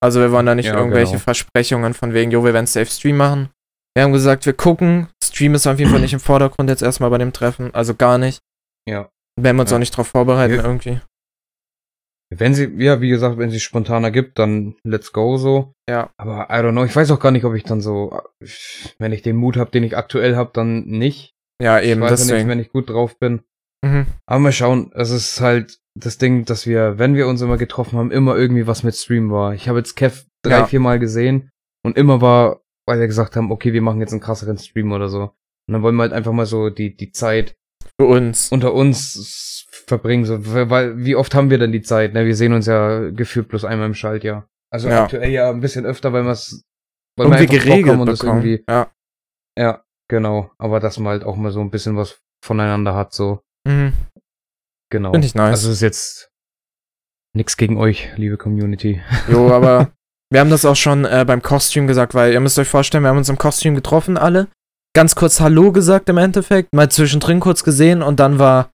[0.00, 1.24] Also wir wollen da nicht Ja, irgendwelche genau.
[1.24, 3.48] Versprechungen von wegen, jo, wir werden safe Stream machen.
[3.94, 5.08] Wir haben gesagt, wir gucken.
[5.22, 7.74] Stream ist auf jeden Fall nicht im Vordergrund jetzt erstmal bei dem Treffen.
[7.74, 8.40] Also gar nicht.
[8.88, 9.08] Ja.
[9.40, 9.76] Werden wir uns Ja.
[9.76, 10.64] auch nicht drauf vorbereiten Ja.
[10.64, 11.00] irgendwie.
[12.30, 15.72] Wenn sie, ja, wie gesagt, wenn sie spontaner gibt, dann let's go so.
[15.88, 16.10] Ja.
[16.18, 18.20] Aber I don't know, ich weiß auch gar nicht, ob ich dann so,
[18.98, 21.32] wenn ich den Mut habe, den ich aktuell habe, dann nicht.
[21.62, 22.48] Ja, eben, ich weiß ja nicht, deswegen.
[22.50, 23.40] wenn ich gut drauf bin.
[23.82, 24.06] Mhm.
[24.26, 27.98] Aber mal schauen, es ist halt das Ding, dass wir, wenn wir uns immer getroffen
[27.98, 29.54] haben, immer irgendwie was mit Stream war.
[29.54, 30.66] Ich habe jetzt Kev drei, Ja.
[30.66, 31.48] vier Mal gesehen
[31.82, 35.08] und immer war, weil wir gesagt haben, okay, wir machen jetzt einen krasseren Stream oder
[35.08, 35.22] so.
[35.68, 37.56] Und dann wollen wir halt einfach mal so die, die Zeit
[38.00, 38.50] Für uns.
[38.50, 40.38] unter uns verbringen, so,
[40.70, 42.26] weil, wie oft haben wir denn die Zeit, ne?
[42.26, 44.48] Wir sehen uns ja gefühlt bloß einmal im Schaltjahr.
[44.72, 45.04] Also Ja.
[45.04, 46.64] aktuell ja ein bisschen öfter, weil wir es,
[47.16, 48.90] weil irgendwie einfach Bock geregelt haben und das irgendwie, Ja.
[49.58, 50.50] ja, genau.
[50.58, 53.92] Aber dass man halt auch mal so ein bisschen was voneinander hat, so, Mhm.
[54.90, 55.12] genau.
[55.12, 55.50] Finde ich nice.
[55.50, 56.30] Also es ist jetzt
[57.34, 59.02] nix gegen euch, liebe Community.
[59.28, 59.92] Jo, aber
[60.30, 63.08] wir haben das auch schon äh, beim Kochstream gesagt, weil ihr müsst euch vorstellen, wir
[63.08, 64.48] haben uns im Kochstream getroffen, alle.
[64.94, 68.70] Ganz kurz Hallo gesagt im Endeffekt, mal zwischendrin kurz gesehen und dann war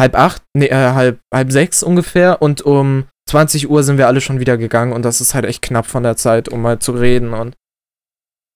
[0.00, 4.20] halb acht, nee, äh, halb, halb sechs ungefähr und um 20 Uhr sind wir alle
[4.20, 6.92] schon wieder gegangen und das ist halt echt knapp von der Zeit, um mal zu
[6.92, 7.56] reden und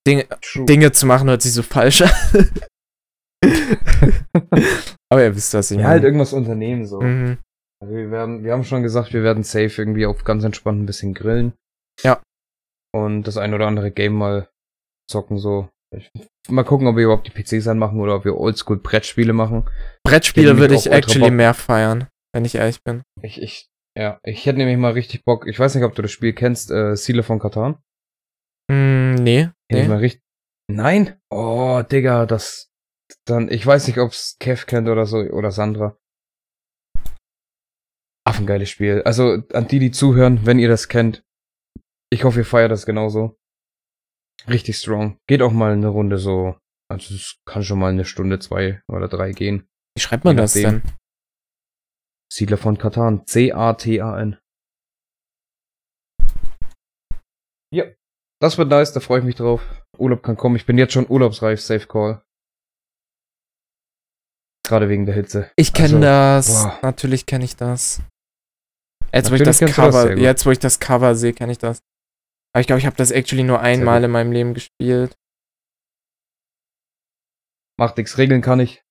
[0.07, 2.11] Dinge, Dinge zu machen, hört sich so falsch an.
[5.11, 6.07] Aber ihr wisst, was ich ja, halt meine.
[6.07, 7.01] irgendwas unternehmen, so.
[7.01, 7.39] Mhm.
[7.83, 10.87] Also wir werden, wir haben schon gesagt, wir werden safe irgendwie auf ganz entspannt ein
[10.87, 11.53] bisschen grillen.
[12.03, 12.23] Ja.
[12.95, 14.49] Und das ein oder andere Game mal
[15.11, 15.69] zocken, so.
[15.95, 16.11] Ich,
[16.49, 19.69] mal gucken, ob wir überhaupt die PCs anmachen oder ob wir Oldschool Brettspiele machen.
[20.05, 23.03] Brettspiele würde ich actually mehr feiern, wenn ich ehrlich bin.
[23.23, 25.47] Ich, ich, ja, ich hätte nämlich mal richtig Bock.
[25.47, 27.79] Ich weiß nicht, ob du das Spiel kennst, äh, Siele von Katan.
[28.71, 29.51] Mm, nee.
[29.71, 29.89] Nee.
[29.89, 30.23] mal richtig.
[30.69, 31.21] Nein?
[31.31, 32.71] Oh, Digga, das.
[33.25, 35.97] Dann, ich weiß nicht, ob's Kev kennt oder so, oder Sandra.
[38.27, 39.03] Affengeiles Spiel.
[39.03, 41.25] Also, an die, die zuhören, wenn ihr das kennt.
[42.13, 43.37] Ich hoffe, ihr feiert das genauso.
[44.49, 45.19] Richtig strong.
[45.29, 46.57] Geht auch mal eine Runde so.
[46.89, 49.67] Also, es kann schon mal eine Stunde, zwei oder drei gehen.
[49.97, 50.83] Wie schreibt man das denn?
[52.33, 53.27] Siedler von Katan.
[53.27, 54.39] C-A-T-A-N.
[57.73, 57.85] Ja.
[58.41, 59.63] Das wird nice, da freue ich mich drauf.
[59.99, 60.57] Urlaub kann kommen.
[60.57, 62.23] Ich bin jetzt schon urlaubsreif, Safe Call.
[64.67, 65.51] Gerade wegen der Hitze.
[65.57, 66.63] Ich kenne Also, das.
[66.65, 66.79] boah.
[66.83, 68.03] Natürlich kenne ich das.
[69.13, 70.19] Jetzt, wo ich das das Cover, gut.
[70.19, 71.81] jetzt, wo ich das Cover sehe, kenne ich das.
[72.57, 75.15] Aber ich glaube, ich habe das actually nur einmal in meinem Leben gespielt.
[77.79, 78.83] Macht nix, regeln kann ich.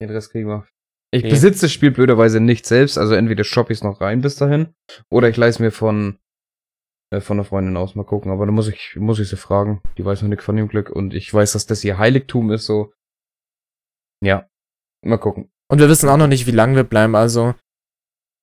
[0.00, 0.66] Den Rest kriegen wir.
[1.12, 1.28] Ich Okay.
[1.28, 4.72] besitze das Spiel blöderweise nicht selbst, also entweder shoppe ich es noch rein bis dahin,
[5.10, 6.18] oder ich leih's mir von,
[7.12, 8.32] äh, von einer Freundin aus mal gucken.
[8.32, 9.82] Aber da muss ich, muss ich sie fragen.
[9.98, 12.64] Die weiß noch nichts von dem Glück und ich weiß, dass das ihr Heiligtum ist,
[12.64, 12.94] so.
[14.24, 14.48] Ja.
[15.04, 15.52] Mal gucken.
[15.70, 17.54] Und wir wissen auch noch nicht, wie lange wir bleiben, also.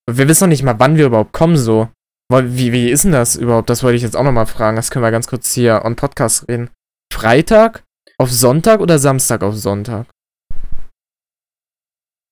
[0.08, 1.90] Wir wissen noch nicht mal, wann wir überhaupt kommen, so.
[2.32, 3.70] Wie, wie ist denn das überhaupt?
[3.70, 4.76] Das wollte ich jetzt auch noch mal fragen.
[4.76, 6.70] Das können wir ganz kurz hier on Podcast reden.
[7.14, 7.84] Freitag
[8.18, 10.08] auf Sonntag oder Samstag auf Sonntag?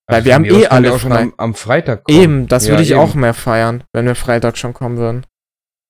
[0.08, 1.22] Weil wir haben eh alle frei.
[1.24, 2.20] am, am Freitag kommen.
[2.22, 3.00] Eben, das Ja, würde ich eben.
[3.00, 5.26] auch mehr feiern, wenn wir Freitag schon kommen würden.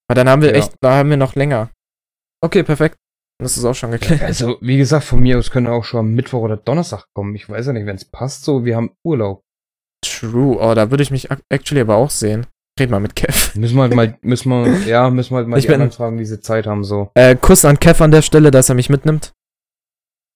[0.07, 0.55] Aber dann haben wir Ja.
[0.57, 1.71] echt, da haben wir noch länger.
[2.43, 2.95] Okay, perfekt.
[3.43, 4.21] Das ist auch schon geklärt.
[4.21, 7.35] Also, wie gesagt, von mir aus können auch schon am Mittwoch oder Donnerstag kommen.
[7.35, 9.41] Ich weiß ja nicht, wenn es passt, so, wir haben Urlaub.
[10.05, 10.57] True.
[10.61, 12.45] Oh, da würde ich mich ac- actually aber auch sehen.
[12.79, 13.57] Red mal mit Kev.
[13.57, 16.19] Müssen wir halt mal, müssen wir, ja, müssen wir halt mal Ich die bin- fragen,
[16.19, 17.09] wie sie Zeit haben, so.
[17.15, 19.31] Äh, Kuss an Kev an der Stelle, dass er mich mitnimmt.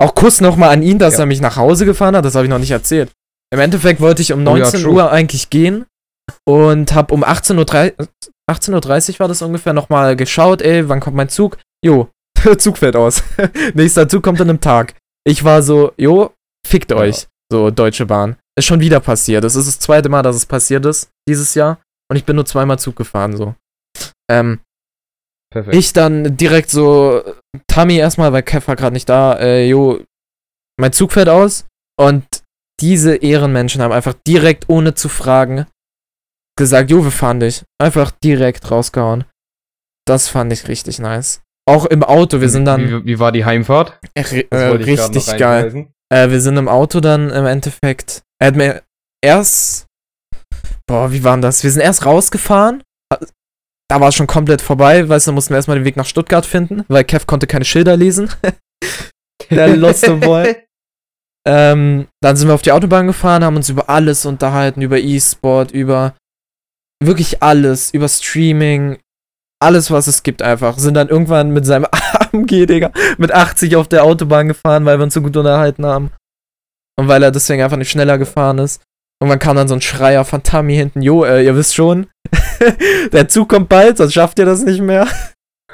[0.01, 1.21] Auch Kuss nochmal an ihn, dass Ja.
[1.21, 2.23] er mich nach Hause gefahren hat.
[2.23, 3.11] Das habe ich noch nicht erzählt.
[3.53, 4.85] Im Endeffekt wollte ich um Oh ja, 19.
[4.85, 5.85] Uhr eigentlich gehen
[6.47, 8.07] und habe um 18.30 Uhr,
[8.49, 11.57] 18.30 Uhr war das ungefähr, nochmal geschaut, ey, wann kommt mein Zug?
[11.83, 12.09] Jo,
[12.57, 13.21] Zug fällt aus.
[13.73, 14.93] Nächster Zug kommt an einem Tag.
[15.27, 16.31] Ich war so, jo,
[16.65, 16.97] fickt Ja.
[16.97, 17.27] euch.
[17.51, 18.37] So, Deutsche Bahn.
[18.57, 19.43] Ist schon wieder passiert.
[19.43, 21.79] Das ist das zweite Mal, dass es passiert ist, dieses Jahr.
[22.09, 23.55] Und ich bin nur zweimal Zug gefahren, so.
[24.29, 24.59] Ähm,
[25.51, 25.75] Perfekt.
[25.75, 27.23] ich dann direkt so,
[27.67, 30.03] Tammy erstmal, weil Kev war gerade nicht da, äh, jo,
[30.79, 31.65] mein Zug fährt aus.
[31.99, 32.25] Und
[32.79, 35.65] diese Ehrenmenschen haben einfach direkt, ohne zu fragen,
[36.57, 37.63] gesagt, jo, wir fahren dich.
[37.81, 39.25] Einfach direkt rausgehauen.
[40.05, 41.41] Das fand ich richtig nice.
[41.67, 43.99] Auch im Auto, wir sind dann Wie, wie war die Heimfahrt?
[44.15, 45.87] äh, grad richtig geil.
[46.11, 48.23] Äh, wir sind im Auto dann im Endeffekt.
[48.39, 48.83] Er hat mir
[49.23, 49.85] erst.
[50.89, 51.63] Boah, wie war denn das?
[51.63, 52.81] Wir sind erst rausgefahren.
[53.87, 56.47] Da war es schon komplett vorbei, weißt du, mussten wir erstmal den Weg nach Stuttgart
[56.47, 58.29] finden, weil Kev konnte keine Schilder lesen.
[59.51, 60.57] Der loste Boy.
[61.47, 65.71] Ähm, dann sind wir auf die Autobahn gefahren, haben uns über alles unterhalten, über E-Sport,
[65.71, 66.13] über
[67.01, 68.99] wirklich alles, über Streaming,
[69.59, 70.77] alles, was es gibt einfach.
[70.77, 71.87] Sind dann irgendwann mit seinem
[72.33, 76.11] AMG, Digga, mit 80 auf der Autobahn gefahren, weil wir uns so gut unterhalten haben.
[76.99, 78.81] Und weil er deswegen einfach nicht schneller gefahren ist.
[79.21, 82.07] Irgendwann kam dann so ein Schreier von Tammy hinten, jo, äh, ihr wisst schon,
[83.11, 85.07] der Zug kommt bald, sonst schafft ihr das nicht mehr.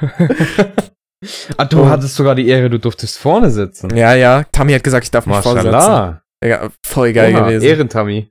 [1.56, 1.88] ah, du Oh.
[1.88, 3.94] hattest sogar die Ehre, du durftest vorne sitzen.
[3.96, 5.70] Ja, ja, Tammy hat gesagt, ich darf mich vorsetzen.
[5.70, 6.22] Maschallah.
[6.42, 7.64] Digga, voll geil Oha, gewesen.
[7.64, 8.30] Ehren-Tammy.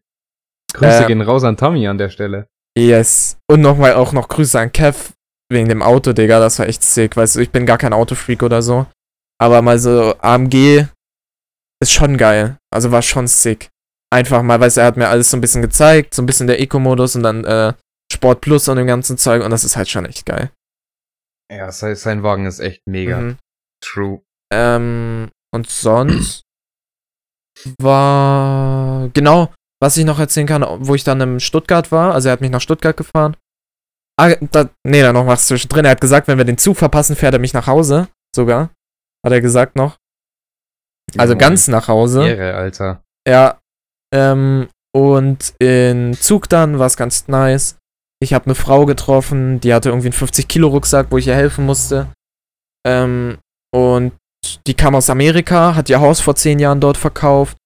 [0.73, 2.47] Grüße Äh, gehen raus an Tammy an der Stelle.
[2.77, 3.37] Yes.
[3.49, 5.13] Und nochmal auch noch Grüße an Kev
[5.49, 6.39] wegen dem Auto, Digga.
[6.39, 7.15] Das war echt sick.
[7.15, 8.85] Weißt du, ich bin gar kein Autofreak oder so.
[9.41, 10.85] Aber mal so AMG
[11.81, 12.57] ist schon geil.
[12.73, 13.69] Also war schon sick.
[14.15, 16.13] Einfach mal, du, er hat mir alles so ein bisschen gezeigt.
[16.13, 17.73] So ein bisschen der Eco-Modus und dann äh,
[18.09, 19.43] Sport Plus und dem ganzen Zeug.
[19.43, 20.51] Und das ist halt schon echt geil.
[21.51, 23.19] Ja, sein, Wagen ist echt mega.
[23.19, 23.37] Mhm.
[23.83, 24.21] True.
[24.53, 26.43] Ähm, und sonst
[27.81, 32.13] war genau, was ich noch erzählen kann, wo ich dann in Stuttgart war.
[32.13, 33.35] Also er hat mich nach Stuttgart gefahren.
[34.17, 35.83] Ah, da, nee, da noch was zwischendrin.
[35.83, 38.07] Er hat gesagt, wenn wir den Zug verpassen, fährt er mich nach Hause.
[38.33, 38.69] Sogar.
[39.25, 39.97] Hat er gesagt noch.
[41.17, 42.25] Also Junge, ganz nach Hause.
[42.25, 43.03] Ehre, Alter.
[43.27, 43.59] Ja.
[44.13, 47.77] Ähm, und in Zug dann war es ganz nice.
[48.21, 52.07] Ich habe eine Frau getroffen, die hatte irgendwie einen 50-Kilo-Rucksack, wo ich ihr helfen musste.
[52.87, 53.37] Ähm,
[53.73, 54.13] und
[54.67, 57.57] die kam aus Amerika, hat ihr Haus vor zehn Jahren dort verkauft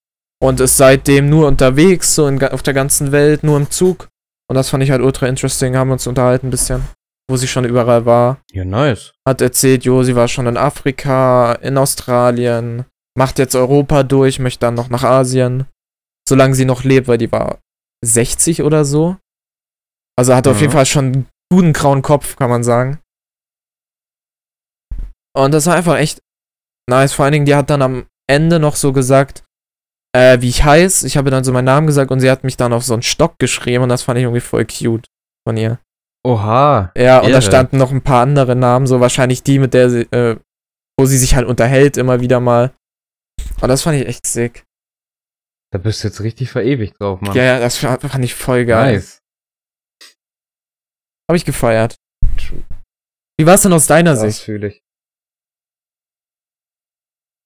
[0.41, 4.07] und ist seitdem nur unterwegs, so in, auf der ganzen Welt, nur im Zug.
[4.49, 6.83] Und das fand ich halt ultra interesting, haben uns unterhalten ein bisschen,
[7.29, 9.13] wo sie schon überall war Ja, nice.
[9.27, 14.61] hat erzählt, jo, sie war schon in Afrika, in Australien, macht jetzt Europa durch, möchte
[14.61, 15.65] dann noch nach Asien,
[16.29, 17.59] solange sie noch lebt, weil die war
[18.05, 19.17] 60 oder so.
[20.17, 20.61] Also hatte auf Mhm.
[20.61, 22.99] jeden Fall schon einen guten grauen Kopf, kann man sagen.
[25.35, 26.21] Und das war einfach echt
[26.89, 27.13] nice.
[27.13, 29.43] Vor allen Dingen, die hat dann am Ende noch so gesagt,
[30.15, 31.03] äh, wie ich heiß.
[31.03, 33.03] Ich habe dann so meinen Namen gesagt und sie hat mich dann auf so einen
[33.03, 35.05] Stock geschrieben und das fand ich irgendwie voll cute
[35.47, 35.79] von ihr.
[36.25, 36.91] Oha.
[36.97, 40.01] Ja, und da standen noch ein paar andere Namen, so wahrscheinlich die, mit der sie,
[40.11, 40.37] äh,
[40.99, 42.73] wo sie sich halt unterhält, immer wieder mal.
[43.61, 44.65] Und das fand ich echt sick.
[45.71, 47.35] Da bist du jetzt richtig verewigt drauf, Mann.
[47.35, 48.95] Ja, ja, das fand ich voll geil.
[48.95, 49.21] Nice.
[51.29, 51.95] Hab ich gefeiert.
[53.37, 54.41] Wie war es denn aus deiner Das Sicht?
[54.41, 54.83] fühle ich.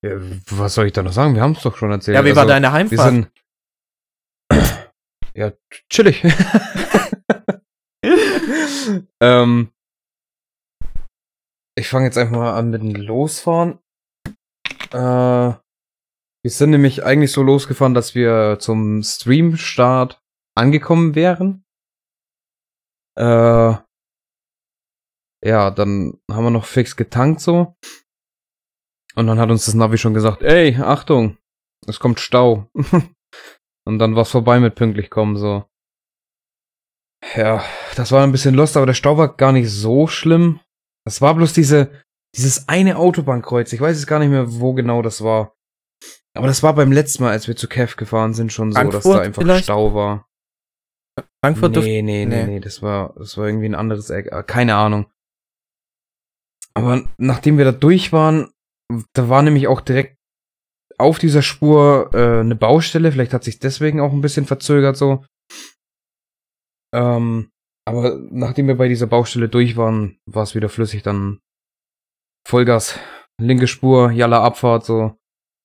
[0.05, 0.11] Ja,
[0.51, 1.35] was soll ich da noch sagen?
[1.35, 2.15] Wir haben es doch schon erzählt.
[2.15, 3.13] Ja, wie war Also, deine Wir Heimfahrt?
[4.51, 4.91] sind.
[5.33, 5.51] ja,
[5.89, 6.23] chillig.
[9.21, 9.71] ähm,
[11.77, 13.79] ich fange jetzt einfach mal an mit dem Losfahren.
[14.91, 15.53] Äh,
[16.43, 20.21] wir sind nämlich eigentlich so losgefahren, dass wir zum Streamstart
[20.55, 21.63] angekommen wären.
[23.17, 23.75] Äh,
[25.45, 27.75] ja, dann haben wir noch fix getankt so.
[29.15, 31.37] Und dann hat uns das Navi schon gesagt, ey, Achtung,
[31.87, 32.69] es kommt Stau.
[33.85, 35.65] Und dann war's vorbei mit pünktlich kommen, so.
[37.35, 37.63] Ja,
[37.95, 40.59] das war ein bisschen lost, aber der Stau war gar nicht so schlimm.
[41.05, 42.03] Das war bloß diese,
[42.35, 43.71] dieses eine Autobahnkreuz.
[43.73, 45.52] Ich weiß jetzt gar nicht mehr, wo genau das war.
[46.35, 49.03] Aber das war beim letzten Mal, als wir zu Kev gefahren sind, schon so, dass
[49.03, 49.65] Frankfurt da einfach vielleicht?
[49.65, 50.27] Stau war.
[51.43, 52.45] Frankfurt Nee, nee, nee, nee.
[52.45, 54.31] nee, das war, das war irgendwie ein anderes Eck.
[54.31, 55.11] äh, Keine Ahnung.
[56.73, 58.51] Aber nachdem wir da durch waren,
[59.13, 60.17] da war nämlich auch direkt
[60.97, 63.11] auf dieser Spur äh, eine Baustelle.
[63.11, 65.23] Vielleicht hat sich deswegen auch ein bisschen verzögert so.
[66.95, 67.51] Ähm,
[67.85, 71.41] aber nachdem wir bei dieser Baustelle durch waren, war es wieder flüssig, dann
[72.47, 72.99] Vollgas
[73.39, 75.17] linke Spur, Jalla Abfahrt, so.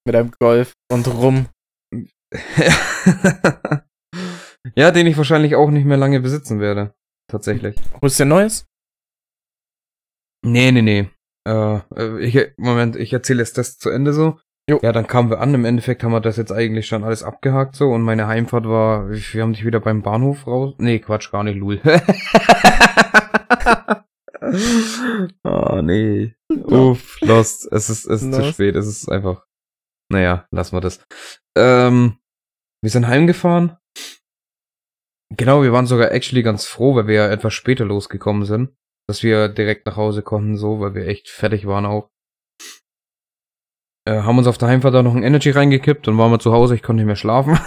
[0.08, 1.48] Mit einem Golf und rum.
[4.74, 6.94] ja, den ich wahrscheinlich auch nicht mehr lange besitzen werde.
[7.30, 7.76] Tatsächlich.
[8.00, 8.64] Holst du dir neues?
[10.42, 11.10] Nee, nee, nee.
[11.46, 14.38] Äh, äh, ich, Moment, ich erzähle jetzt das zu Ende so.
[14.66, 14.80] Jo.
[14.82, 15.52] Ja, dann kamen wir an.
[15.52, 17.90] Im Endeffekt haben wir das jetzt eigentlich schon alles abgehakt so.
[17.90, 20.74] Und meine Heimfahrt war, wir haben dich wieder beim Bahnhof raus.
[20.78, 21.82] Nee, Quatsch, gar nicht, Lul.
[25.44, 26.34] oh, nee.
[26.48, 27.70] Uff, lost.
[27.70, 28.54] Es ist, es ist zu Lost.
[28.54, 28.74] spät.
[28.74, 29.47] Es ist einfach.
[30.10, 31.04] Naja, lassen wir das.
[31.56, 32.18] Ähm,
[32.82, 33.76] wir sind heimgefahren.
[35.36, 38.74] Genau, wir waren sogar actually ganz froh, weil wir ja etwas später losgekommen sind,
[39.06, 42.10] dass wir direkt nach Hause konnten, so, weil wir echt fertig waren auch.
[44.08, 46.50] Äh, haben uns auf der Heimfahrt da noch ein Energy reingekippt, dann waren wir zu
[46.52, 47.58] Hause, ich konnte nicht mehr schlafen.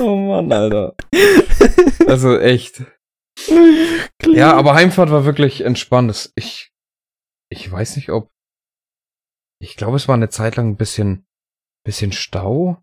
[0.00, 0.94] oh Mann, Alter.
[2.06, 2.82] Also echt.
[4.26, 6.32] Ja, aber Heimfahrt war wirklich entspannt.
[6.34, 6.72] Ich,
[7.48, 8.32] ich weiß nicht, ob.
[9.62, 11.26] Ich glaube, es war eine Zeit lang ein bisschen,
[11.84, 12.82] bisschen Stau.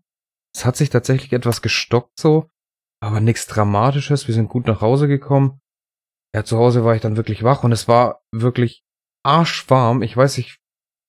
[0.54, 2.48] Es hat sich tatsächlich etwas gestockt so,
[3.02, 4.28] aber nichts Dramatisches.
[4.28, 5.60] Wir sind gut nach Hause gekommen.
[6.34, 8.84] Ja, zu Hause war ich dann wirklich wach und es war wirklich
[9.24, 10.02] arschwarm.
[10.02, 10.60] Ich weiß nicht,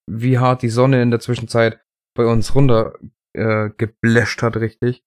[0.09, 1.81] wie hart die Sonne in der Zwischenzeit
[2.15, 2.97] bei uns runter
[3.35, 5.03] äh, gebläscht hat, richtig.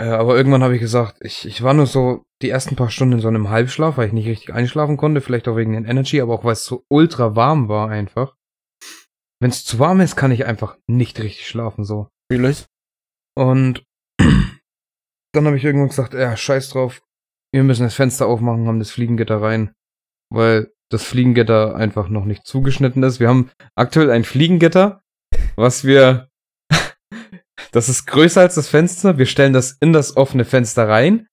[0.00, 3.14] Äh, aber irgendwann habe ich gesagt, ich, ich war nur so die ersten paar Stunden
[3.14, 6.20] in so einem Halbschlaf, weil ich nicht richtig einschlafen konnte, vielleicht auch wegen den Energy,
[6.20, 8.36] aber auch weil es so ultra warm war einfach.
[9.40, 12.08] Wenn es zu warm ist, kann ich einfach nicht richtig schlafen so.
[12.30, 12.66] Ich.
[13.34, 13.84] Und
[15.32, 17.02] dann habe ich irgendwann gesagt, ja, scheiß drauf.
[17.52, 19.72] Wir müssen das Fenster aufmachen, haben das Fliegengitter rein,
[20.30, 23.18] weil das Fliegengitter einfach noch nicht zugeschnitten ist.
[23.18, 25.02] Wir haben aktuell ein Fliegengitter,
[25.56, 26.28] was wir,
[27.72, 29.16] das ist größer als das Fenster.
[29.18, 31.26] Wir stellen das in das offene Fenster rein,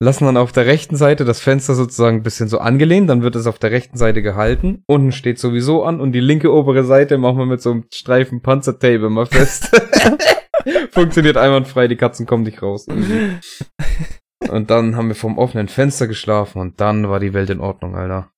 [0.00, 3.36] lassen dann auf der rechten Seite das Fenster sozusagen ein bisschen so angelehnt, dann wird
[3.36, 4.82] es auf der rechten Seite gehalten.
[4.86, 8.40] Unten steht sowieso an und die linke obere Seite machen wir mit so einem Streifen
[8.42, 9.70] Panzertape immer fest.
[10.92, 12.86] Funktioniert einwandfrei, die Katzen kommen nicht raus.
[12.88, 13.38] irgendwie.
[14.48, 17.96] Und dann haben wir vom offenen Fenster geschlafen und dann war die Welt in Ordnung,
[17.96, 18.32] Alter.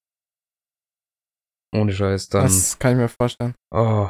[1.72, 2.44] Ohne Scheiß, dann.
[2.44, 3.54] Das kann ich mir vorstellen.
[3.70, 4.08] Oh.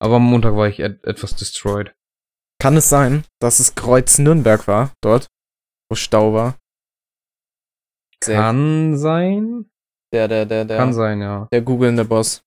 [0.00, 1.94] Aber am Montag war ich et etwas destroyed.
[2.60, 5.28] Kann es sein, dass es Kreuz Nürnberg war, dort,
[5.90, 6.56] wo Stau war?
[8.24, 9.70] Kann sein.
[10.12, 11.48] Der, der, der, der, Kann sein, ja.
[11.52, 12.42] der googelnde Boss.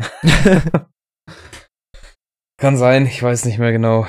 [2.58, 4.06] Kann sein, ich weiß nicht mehr genau.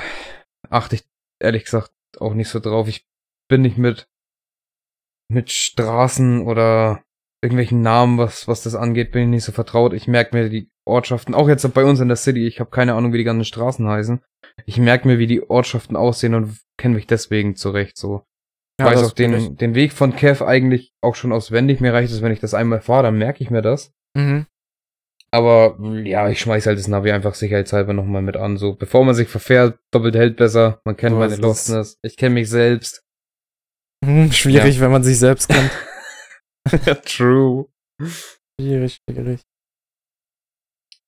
[0.68, 1.04] Achte ich
[1.40, 2.88] ehrlich gesagt auch nicht so drauf.
[2.88, 3.06] Ich
[3.48, 4.08] bin nicht mit,
[5.30, 7.04] mit Straßen oder
[7.42, 9.92] irgendwelchen Namen, was, was das angeht, bin ich nicht so vertraut.
[9.92, 12.94] Ich merke mir die Ortschaften, auch jetzt bei uns in der City, ich habe keine
[12.94, 14.22] Ahnung, wie die ganzen Straßen heißen.
[14.66, 18.24] Ich merke mir, wie die Ortschaften aussehen und kenne mich deswegen zurecht so.
[18.80, 21.80] Ich Ja, weiß auch den, den Weg von Kev eigentlich auch schon auswendig.
[21.80, 23.92] Mir reicht es, wenn ich das einmal fahre, dann merke ich mir das.
[24.16, 24.46] Mhm.
[25.30, 28.56] Aber ja, ich schmeiß halt das Navi einfach sicherheitshalber nochmal mit an.
[28.56, 30.80] So, bevor man sich verfährt, doppelt hält besser.
[30.84, 31.36] Man kennt So meine.
[31.36, 31.98] Lostness.
[32.02, 33.02] Ich kenne mich selbst.
[34.04, 35.70] Hm, schwierig, wenn man sich selbst kennt.
[37.04, 37.66] True.
[38.60, 39.42] schwierig, schwierig.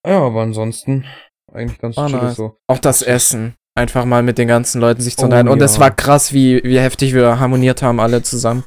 [0.06, 1.06] Ja, aber ansonsten
[1.52, 2.36] eigentlich ganz chillig nice.
[2.36, 2.58] so.
[2.66, 3.54] Auch das Essen.
[3.80, 5.48] Einfach mal mit den ganzen Leuten sich zu Oh, unterhalten.
[5.48, 5.80] Und es ja.
[5.80, 8.64] war krass, wie, wie heftig wir harmoniert haben, alle zusammen.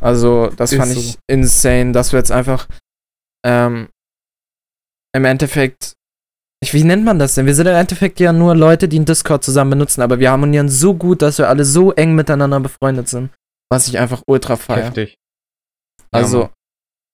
[0.00, 1.00] Also, das Ist fand so.
[1.00, 2.66] ich insane, dass wir jetzt einfach
[3.44, 3.88] ähm,
[5.14, 5.92] im Endeffekt.
[6.62, 7.44] Ich, wie nennt man das denn?
[7.44, 10.70] Wir sind im Endeffekt ja nur Leute, die einen Discord zusammen benutzen, aber wir harmonieren
[10.70, 13.30] so gut, dass wir alle so eng miteinander befreundet sind.
[13.70, 14.86] Was ich einfach ultra feier.
[14.86, 15.16] Heftig.
[16.10, 16.50] Also, Mann.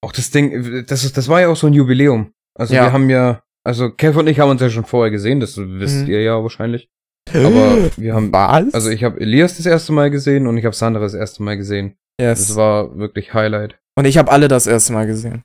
[0.03, 2.31] Auch das Ding, das, das war ja auch so ein Jubiläum.
[2.57, 2.83] Also Ja.
[2.85, 6.03] wir haben ja, also Kev und ich haben uns ja schon vorher gesehen, das wisst
[6.03, 6.07] Mhm.
[6.07, 6.87] ihr ja wahrscheinlich.
[7.33, 8.73] Aber wir haben, was?
[8.73, 11.57] also ich habe Elias das erste Mal gesehen und ich habe Sandra das erste Mal
[11.57, 11.95] gesehen.
[12.19, 12.47] yes.
[12.47, 13.79] Das war wirklich Highlight.
[13.97, 15.43] Und ich habe alle das erste Mal gesehen.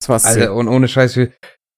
[0.00, 1.32] Das war Alter, und ohne Scheiß, wir,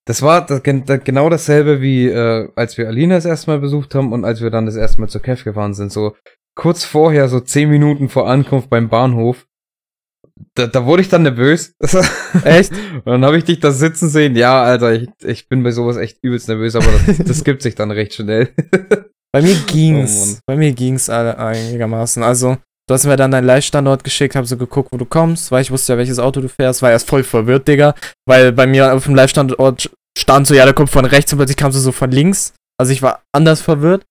[0.07, 3.59] das war das, gen- da- genau dasselbe wie äh, als wir Alina das erste Mal
[3.61, 5.92] besucht haben und als wir dann das erste Mal zur Kev gefahren sind.
[5.92, 6.16] So
[6.57, 9.46] kurz vorher, so zehn Minuten vor Ankunft beim Bahnhof,
[10.55, 11.75] da, da wurde ich dann nervös.
[12.44, 12.73] Echt?
[12.73, 14.37] Und dann habe ich dich da sitzen sehen.
[14.37, 17.75] Ja, Alter, ich, ich bin bei sowas echt übelst nervös, aber das, das gibt sich
[17.75, 18.50] dann recht schnell.
[19.33, 20.27] Bei mir Oh, ging's.
[20.27, 20.38] Mann.
[20.46, 22.23] Bei mir ging's alle einigermaßen.
[22.25, 22.56] Also,
[22.88, 25.71] du hast mir dann deinen Live-Standort geschickt, hab so geguckt, wo du kommst, weil ich
[25.71, 26.83] wusste ja, welches Auto du fährst.
[26.83, 27.94] War erst voll verwirrt, Digga.
[28.27, 29.88] Weil bei mir auf dem Live-Standort
[30.19, 32.54] stand so, ja, der kommt von rechts und plötzlich kamst du so von links.
[32.77, 34.04] Also ich war anders verwirrt.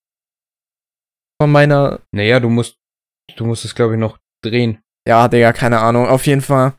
[1.41, 1.99] Von meiner.
[2.13, 2.75] naja, du musst,
[3.35, 4.79] du musst es, glaube ich, noch drehen.
[5.09, 6.07] Ja, Digga, keine Ahnung.
[6.07, 6.73] Auf jeden Fall.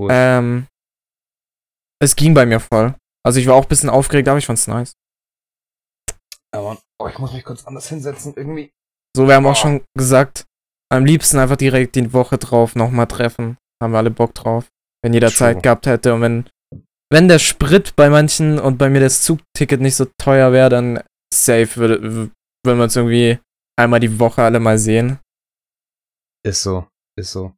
[0.00, 0.10] Gut.
[0.10, 0.66] Ähm.
[2.02, 2.94] Es ging bei mir voll.
[3.24, 4.94] Also ich war auch ein bisschen aufgeregt, aber ich fand's nice.
[6.54, 8.70] Aber, oh, ich muss mich kurz anders hinsetzen, irgendwie.
[9.16, 9.50] So, wir haben Oh.
[9.50, 10.44] auch schon gesagt,
[10.90, 13.58] am liebsten einfach direkt die Woche drauf nochmal treffen.
[13.82, 14.68] haben wir alle Bock drauf.
[15.02, 15.36] Wenn jeder True.
[15.38, 16.48] Zeit gehabt hätte und wenn,
[17.12, 21.02] wenn der Sprit bei manchen und bei mir das Zugticket nicht so teuer wäre, dann
[21.34, 22.00] safe würde,
[22.64, 23.38] würden wir uns irgendwie
[23.76, 25.18] einmal die Woche alle mal sehen.
[26.46, 26.86] Ist so,
[27.16, 27.52] ist so.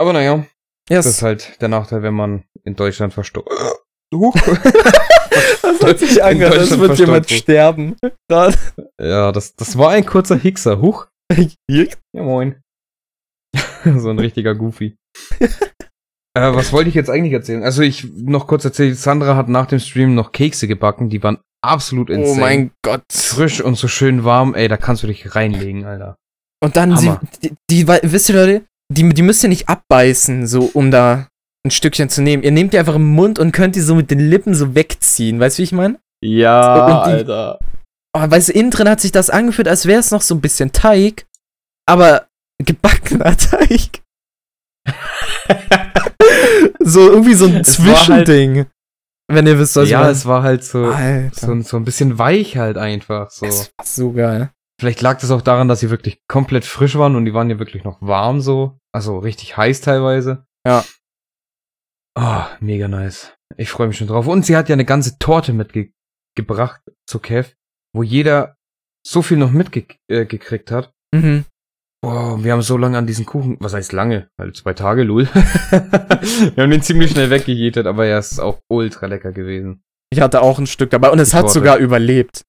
[0.00, 0.46] Aber naja,
[0.88, 1.04] Yes.
[1.04, 3.52] das ist halt der Nachteil, wenn man in Deutschland verstorben.
[4.14, 4.34] Huch.
[5.62, 7.96] das hat sich In angehört, als Deutschland würde jemand sterben.
[9.00, 10.80] Ja, das, das war ein kurzer Hickser.
[10.80, 11.08] Huch.
[11.68, 12.62] Ja, moin.
[13.84, 14.96] so ein richtiger Goofy.
[15.40, 15.48] äh,
[16.54, 17.64] was wollte ich jetzt eigentlich erzählen?
[17.64, 21.38] Also ich noch kurz erzählen, Sandra hat nach dem Stream noch Kekse gebacken, die waren
[21.64, 22.30] absolut insane.
[22.36, 23.02] Oh mein Gott.
[23.10, 26.16] Frisch und so schön warm, ey, da kannst du dich reinlegen, Alter.
[26.62, 30.70] Und dann, sie, die, die, wisst ihr Leute, die, die müsst ihr nicht abbeißen, so
[30.72, 31.28] um da
[31.66, 32.42] ein Stückchen zu nehmen.
[32.42, 35.38] Ihr nehmt die einfach im Mund und könnt die so mit den Lippen so wegziehen.
[35.40, 35.98] Weißt du, wie ich meine?
[36.24, 37.32] Ja, Und die-
[38.18, 40.40] Oh, weißt du, innen drin hat sich das angefühlt, als wäre es noch so ein
[40.40, 41.26] bisschen Teig,
[41.86, 42.28] aber
[42.64, 44.00] gebackener Teig.
[46.80, 47.96] so irgendwie so ein Es halt-
[48.26, 48.66] Zwischending.
[49.30, 50.84] wenn ihr wisst, was ja, ich es war halt so,
[51.32, 53.30] so, ein- so ein bisschen weich halt einfach.
[53.30, 53.44] So.
[53.46, 54.50] Das war so geil.
[54.78, 57.58] Vielleicht lag das auch daran, dass sie wirklich komplett frisch waren und die waren ja
[57.58, 58.78] wirklich noch warm so.
[58.92, 60.46] Also richtig heiß teilweise.
[60.66, 60.84] Ja.
[62.14, 63.34] Ah, mega nice.
[63.56, 64.26] Ich freue mich schon drauf.
[64.26, 67.54] Und sie hat ja eine ganze Torte mitgebracht zu Kev,
[67.94, 68.56] wo jeder
[69.06, 70.92] so viel noch mitgekriegt äh, hat.
[71.14, 71.44] Mhm.
[72.02, 74.28] Boah, wir haben so lange an diesen Kuchen, was heißt lange?
[74.38, 75.26] Halt zwei Tage, lul.
[75.70, 79.82] wir haben den ziemlich schnell weggejätet, aber er ist auch ultra lecker gewesen.
[80.10, 82.44] Ich hatte auch ein Stück dabei und es hat sogar überlebt.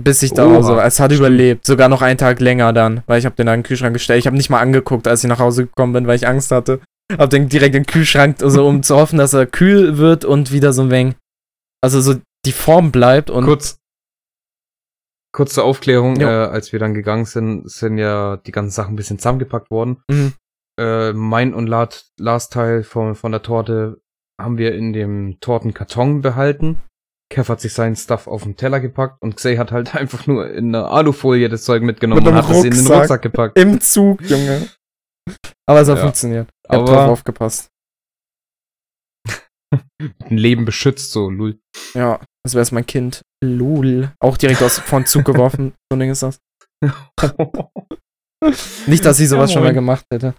[0.00, 0.84] Bis ich da Oha, war.
[0.84, 1.66] Es hat überlebt.
[1.66, 4.20] Sogar noch einen Tag länger dann, weil ich habe den da in den Kühlschrank gestellt.
[4.20, 6.80] Ich habe nicht mal angeguckt, als ich nach Hause gekommen bin, weil ich Angst hatte.
[7.16, 10.52] Hab den direkt in den Kühlschrank, also um zu hoffen, dass er kühl wird und
[10.52, 11.16] wieder so ein wenig,
[11.82, 13.78] also so die Form bleibt und Kurz,
[15.32, 18.96] kurz zur Aufklärung, äh, als wir dann gegangen sind, sind ja die ganzen Sachen ein
[18.96, 20.02] bisschen zusammengepackt worden.
[20.10, 20.34] Mhm.
[20.78, 24.00] Äh, mein und Lars Teil von, von der Torte
[24.40, 26.78] haben wir in dem Tortenkarton behalten.
[27.30, 30.50] Kev hat sich seinen Stuff auf den Teller gepackt und Xay hat halt einfach nur
[30.50, 32.98] in einer Alufolie das Zeug mitgenommen Mit und hat es in den Rucksack.
[33.00, 33.58] Rucksack gepackt.
[33.58, 34.68] im Zug, Junge.
[35.66, 36.02] Aber es hat Ja.
[36.04, 36.48] funktioniert.
[36.64, 37.68] Ich hab Aber- drauf aufgepasst.
[40.00, 41.58] Ein Leben beschützt, so, lul.
[41.94, 43.20] Ja, das wäre mein Kind.
[43.44, 44.10] Lul.
[44.20, 45.74] Auch direkt aus von Zug geworfen.
[45.90, 46.38] So ein Ding ist das.
[48.86, 50.34] Nicht, dass ich sowas Ja, schon mal gemacht hätte.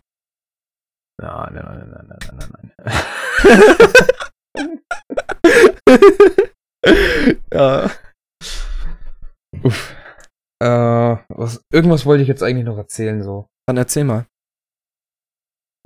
[1.22, 2.72] Nein, nein, nein, nein, nein, nein,
[5.88, 6.40] nein.
[7.54, 7.92] ja.
[9.64, 9.96] Uff.
[10.62, 13.48] Äh, was, irgendwas wollte ich jetzt eigentlich noch erzählen, so.
[13.68, 14.26] Dann erzähl mal.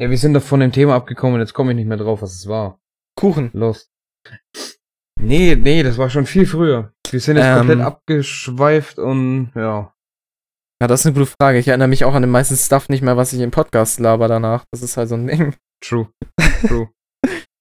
[0.01, 2.21] Ja, wir sind da von dem Thema abgekommen und jetzt komme ich nicht mehr drauf,
[2.21, 2.79] was es war.
[3.19, 3.51] Kuchen.
[3.53, 3.89] Los.
[5.19, 6.91] Nee, nee, das war schon viel früher.
[7.09, 7.57] Wir sind jetzt Ähm.
[7.59, 9.93] komplett abgeschweift und ja.
[10.81, 11.59] Ja, das ist eine gute Frage.
[11.59, 14.27] Ich erinnere mich auch an den meisten Stuff nicht mehr, was ich im Podcast laber
[14.27, 14.65] danach.
[14.71, 15.55] Das ist halt so ein Ding.
[15.83, 16.09] True.
[16.67, 16.89] True.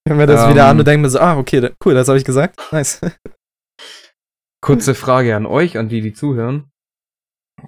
[0.05, 0.51] Ich höre mir das Ähm.
[0.51, 2.57] wieder an und denke mir so, ah, okay, da- cool, das habe ich gesagt.
[2.73, 3.01] Nice.
[4.61, 6.71] Kurze Frage an euch, an die, die zuhören.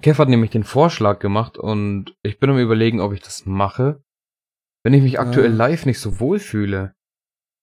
[0.01, 4.01] Kev hat nämlich den Vorschlag gemacht und ich bin am überlegen, ob ich das mache.
[4.83, 5.55] Wenn ich mich aktuell Ah.
[5.67, 6.93] live nicht so wohl fühle,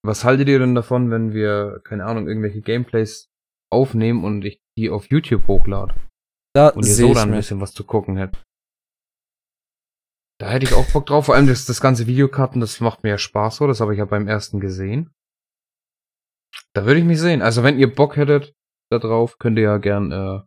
[0.05, 3.29] was haltet ihr denn davon, wenn wir, keine Ahnung, irgendwelche Gameplays
[3.71, 5.93] aufnehmen und ich die auf YouTube hochlade
[6.55, 8.43] Da und ihr so dann ein bisschen was zu gucken hättet?
[10.43, 13.11] Da hätte ich auch Bock drauf, vor allem das, das ganze Videokarten, das macht mir
[13.11, 15.09] ja Spaß so, das habe ich ja beim ersten gesehen.
[16.73, 17.41] Da würde ich mich sehen.
[17.41, 18.53] Also wenn ihr Bock hättet
[18.91, 20.41] da drauf, könnt ihr ja gern äh,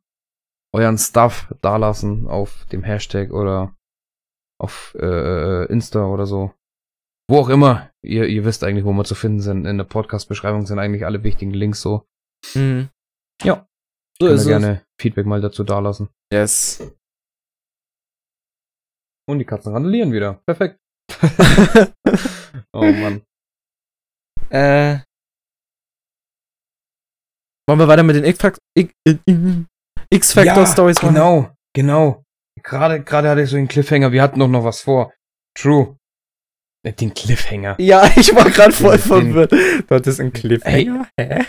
[0.75, 3.75] euren Stuff dalassen auf dem Hashtag oder
[4.61, 6.53] auf äh, Insta oder so.
[7.27, 7.91] Wo auch immer.
[8.03, 9.65] Ihr, ihr wisst eigentlich, wo wir zu finden sind.
[9.65, 12.07] In der Podcast-Beschreibung sind eigentlich alle wichtigen Links so.
[12.55, 12.91] Mhm.
[13.43, 13.67] Ja.
[14.21, 16.11] So Könnt ist gerne Feedback mal dazu dalassen.
[16.31, 16.87] Yes.
[19.29, 20.41] Und die Katzen randalieren wieder.
[20.47, 20.79] Perfekt.
[22.73, 23.23] oh Mann.
[24.51, 24.99] äh.
[27.69, 28.61] Wollen wir weiter mit den X-Factor
[30.11, 31.15] X-Factor Ja, Stories machen?
[31.15, 32.23] Genau, genau.
[32.63, 34.13] Gerade, gerade hatte ich so einen Cliffhanger.
[34.13, 35.13] Wir hatten doch noch was vor.
[35.59, 35.97] True.
[36.87, 37.75] Äh, Den Cliffhanger.
[37.81, 39.53] Ja, ich war gerade voll Den- verwirrt.
[39.53, 41.09] Du hattest einen Cliffhanger?
[41.19, 41.45] Hä?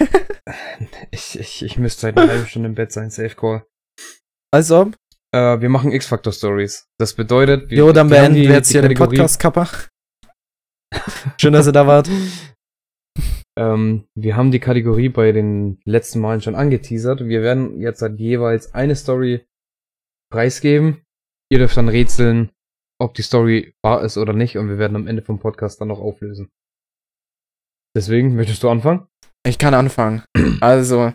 [1.12, 3.12] Ich, ich, ich müsste seit einer halben Stunde im Bett sein.
[3.12, 3.64] Safe Call.
[4.52, 4.92] Also,
[5.38, 6.88] Äh, wir machen X-Factor Stories.
[7.00, 9.68] Das bedeutet, wir, jo, dann beenden die- wir jetzt hier den Kategorie- Podcast, Kappa.
[11.40, 12.10] Schön, dass ihr da wart.
[13.60, 17.26] Ähm, wir haben die Kategorie bei den letzten Malen schon angeteasert.
[17.26, 19.48] Wir werden jetzt halt jeweils eine Story
[20.32, 21.02] preisgeben.
[21.52, 22.52] Ihr dürft dann rätseln,
[23.02, 24.60] ob die Story wahr ist oder nicht.
[24.60, 26.52] Und wir werden am Ende vom Podcast dann noch auflösen.
[27.96, 29.08] Deswegen, möchtest du anfangen?
[29.44, 30.22] Ich kann anfangen.
[30.62, 31.14] Also,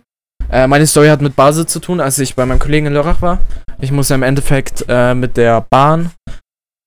[0.52, 3.22] äh, meine Story hat mit Basel zu tun, als ich bei meinem Kollegen in Lörrach
[3.22, 3.40] war.
[3.80, 6.12] Ich musste im Endeffekt äh, mit der Bahn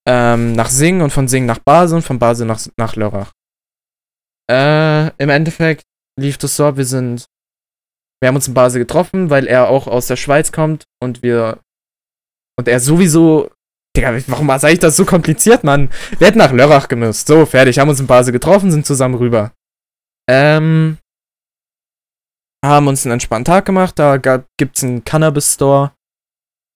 [0.07, 3.31] ähm, nach Sing und von Sing nach Basel und von Basel nach, nach Lörrach.
[4.49, 5.83] Äh, im Endeffekt
[6.19, 7.25] lief das so, wir sind,
[8.21, 11.59] wir haben uns in Basel getroffen, weil er auch aus der Schweiz kommt und wir,
[12.57, 13.49] und er sowieso,
[13.97, 15.89] Digga, warum sage ich das so kompliziert, Mann?
[16.19, 17.27] Wir hätten nach Lörrach gemüsst.
[17.27, 19.53] So, fertig, haben uns in Basel getroffen, sind zusammen rüber.
[20.29, 20.97] Ähm,
[22.63, 25.91] haben uns einen entspannten Tag gemacht, da gab, gibt's einen Cannabis-Store,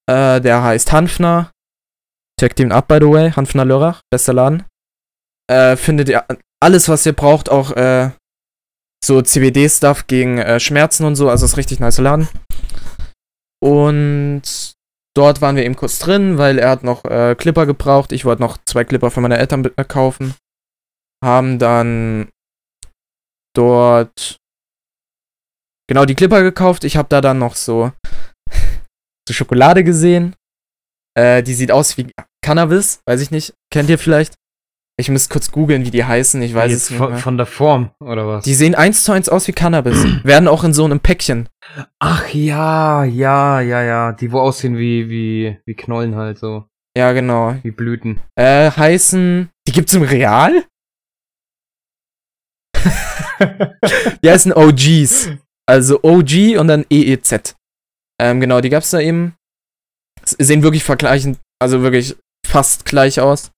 [0.09, 1.51] äh, der heißt Hanfner.
[2.39, 4.65] Checkt ihn ab, by the way, Hanfner Lörrach, bester Laden.
[5.51, 6.25] Äh, findet ihr
[6.61, 8.11] alles, was ihr braucht, auch äh,
[9.03, 12.27] so CBD-Stuff gegen äh, Schmerzen und so, also ist richtig nice Laden.
[13.61, 14.73] Und
[15.15, 18.11] dort waren wir eben kurz drin, weil er hat noch äh, Clipper gebraucht.
[18.11, 20.35] Ich wollte noch zwei Clipper für meine Eltern äh, kaufen.
[21.23, 22.29] Haben dann
[23.53, 24.37] dort
[25.89, 26.85] genau die Clipper gekauft.
[26.85, 27.91] Ich habe da dann noch so,
[29.27, 30.35] so Schokolade gesehen.
[31.17, 33.53] Äh, die sieht aus wie Cannabis, weiß ich nicht.
[33.73, 34.35] Kennt ihr vielleicht?
[34.97, 36.41] Ich muss kurz googeln, wie die heißen.
[36.41, 36.99] Ich weiß Jetzt es nicht.
[36.99, 37.19] von, Mehr.
[37.19, 38.43] von der Form, oder was?
[38.43, 40.05] Die sehen eins zu eins aus wie Cannabis.
[40.23, 41.49] Werden auch in so einem Päckchen.
[41.99, 44.11] Ach ja, ja, ja, ja.
[44.11, 46.65] Die, wo aussehen wie, wie, wie Knollen halt so.
[46.97, 47.55] Ja, genau.
[47.63, 48.19] Wie Blüten.
[48.35, 49.49] Äh, heißen.
[49.67, 50.65] Die gibt's im Real?
[54.21, 55.29] die heißen OGs.
[55.69, 57.55] Also OG und dann EEZ.
[58.19, 59.35] Ähm, genau, die gab's da eben.
[60.23, 63.51] S- Sehen wirklich vergleichend, also wirklich fast gleich aus.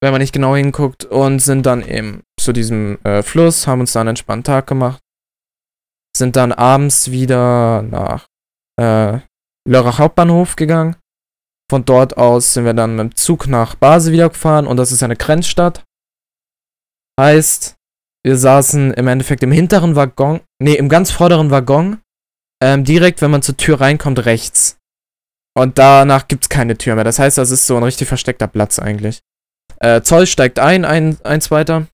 [0.00, 1.04] Wenn man nicht genau hinguckt.
[1.04, 5.00] Und sind dann eben zu diesem äh, Fluss, haben uns da einen entspannten Tag gemacht.
[6.16, 8.26] Sind dann abends wieder nach
[8.80, 9.18] äh,
[9.68, 10.96] Lörrach Hauptbahnhof gegangen.
[11.70, 14.92] Von dort aus sind wir dann mit dem Zug nach Basel wieder gefahren und das
[14.92, 15.82] ist eine Grenzstadt.
[17.18, 17.74] Heißt,
[18.24, 22.00] wir saßen im Endeffekt im hinteren Waggon, nee, im ganz vorderen Waggon,
[22.62, 24.78] ähm, direkt, wenn man zur Tür reinkommt, rechts.
[25.56, 27.04] Und danach gibt's keine Tür mehr.
[27.04, 29.20] Das heißt, das ist so ein richtig versteckter Platz eigentlich.
[29.80, 31.86] Äh, Zoll steigt ein, ein, eins weiter.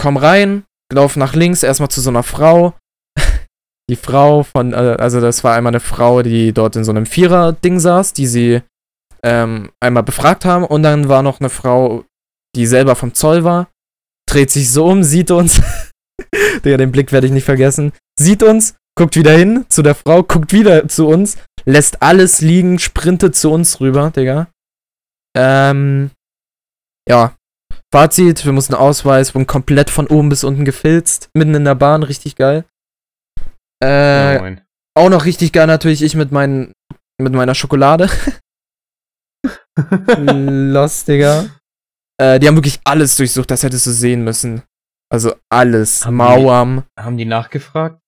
[0.00, 2.74] Komm rein, lauf nach links, erstmal zu so einer Frau.
[3.90, 7.06] Die Frau von, äh, also das war einmal eine Frau, die dort in so einem
[7.06, 8.62] Vierer-Ding saß, die sie
[9.22, 10.64] ähm, einmal befragt haben.
[10.64, 12.04] Und dann war noch eine Frau,
[12.56, 13.68] die selber vom Zoll war,
[14.32, 15.60] dreht sich so um, sieht uns.
[16.64, 17.92] Digga, den Blick werde ich nicht vergessen.
[18.18, 22.78] Sieht uns, guckt wieder hin zu der Frau, guckt wieder zu uns, lässt alles liegen,
[22.78, 24.48] sprintet zu uns rüber, Digga.
[25.36, 26.10] Ähm,
[27.08, 27.34] ja.
[27.92, 32.04] Fazit, wir mussten Ausweis, wurden komplett von oben bis unten gefilzt, mitten in der Bahn,
[32.04, 32.64] richtig geil.
[33.82, 34.60] Äh, moin.
[34.94, 36.72] auch noch richtig geil natürlich ich mit meinen
[37.20, 38.08] mit meiner Schokolade.
[40.16, 41.48] Lost, Digga.
[42.20, 44.62] Äh, die haben wirklich alles durchsucht, das hättest du sehen müssen.
[45.12, 46.04] Also alles.
[46.04, 46.84] Haben die- Mauern.
[46.98, 47.98] Haben die nachgefragt?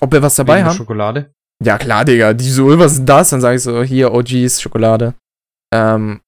[0.00, 0.76] Ob wir was dabei Wegen haben?
[0.76, 1.32] Schokolade?
[1.62, 2.32] Ja, klar, Digga.
[2.32, 3.30] Die so, was ist denn das?
[3.30, 5.14] Dann sage ich so, hier, OGs, Schokolade.
[5.74, 6.20] Ähm,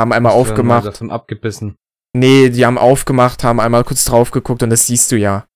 [0.00, 0.86] haben einmal Hast du aufgemacht.
[0.86, 1.76] Davon abgebissen.
[2.16, 5.46] Nee, die haben aufgemacht, haben einmal kurz drauf geguckt und das siehst du ja.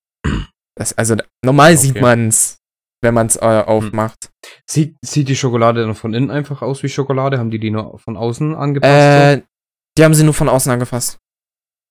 [0.77, 1.77] Das, also, normal Okay.
[1.81, 2.59] sieht man's,
[3.03, 4.31] wenn man's äh, aufmacht.
[4.69, 7.39] Sieht, sieht die Schokolade dann von innen einfach aus wie Schokolade?
[7.39, 8.93] Haben die die nur von außen angepasst?
[8.93, 9.43] Äh,
[9.97, 11.19] die haben sie nur von außen angefasst.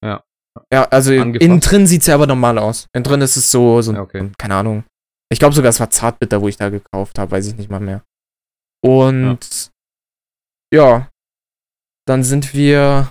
[0.03, 0.23] Ja.
[0.71, 1.43] Ja, also Angefasst.
[1.43, 2.87] innen drin sieht's ja aber normal aus.
[2.93, 4.31] Innen drin ist es so, so Ja, okay.
[4.37, 4.83] keine Ahnung.
[5.31, 7.79] Ich glaube sogar, es war Zartbitter, wo ich da gekauft habe, weiß ich nicht mal
[7.79, 8.03] mehr.
[8.85, 9.71] Und
[10.71, 11.09] ja.
[12.05, 13.09] dann sind wir,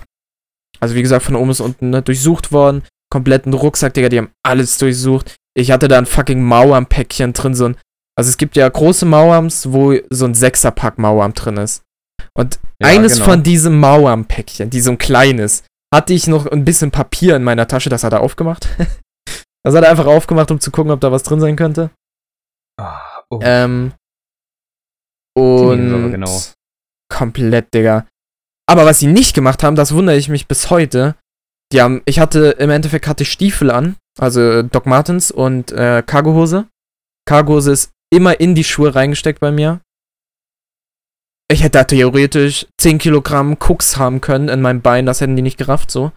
[0.79, 2.83] also wie gesagt, von oben bis unten ne, durchsucht worden.
[3.11, 5.35] Kompletten Rucksack, Digga, die haben alles durchsucht.
[5.55, 7.77] Ich hatte da ein fucking Mauern-Päckchen drin, so ein,
[8.15, 11.83] also es gibt ja große Mauerms, wo so ein Sechserpack Mauern drin ist.
[12.35, 13.25] Und Ja, eines genau.
[13.25, 15.63] von diesem Mauern-Päckchen, die so ein kleines,
[15.93, 18.67] hatte ich noch ein bisschen Papier in meiner Tasche, das hat er aufgemacht.
[19.63, 21.91] das hat er einfach aufgemacht, um zu gucken, ob da was drin sein könnte.
[22.79, 23.39] Ah, oh.
[23.43, 23.93] Ähm,
[25.35, 26.41] und genau.
[27.11, 28.07] komplett, Digga.
[28.67, 31.15] Aber was sie nicht gemacht haben, das wundere ich mich bis heute.
[31.71, 36.03] Die haben, ich hatte, im Endeffekt hatte ich Stiefel an, also Doc Martens und äh,
[36.05, 36.67] Cargohose.
[37.25, 39.81] Cargohose ist immer in die Schuhe reingesteckt bei mir.
[41.53, 45.43] Ich hätte da theoretisch 10 Kilogramm Koks haben können in meinem Bein, das hätten die
[45.43, 46.11] nicht gerafft, so.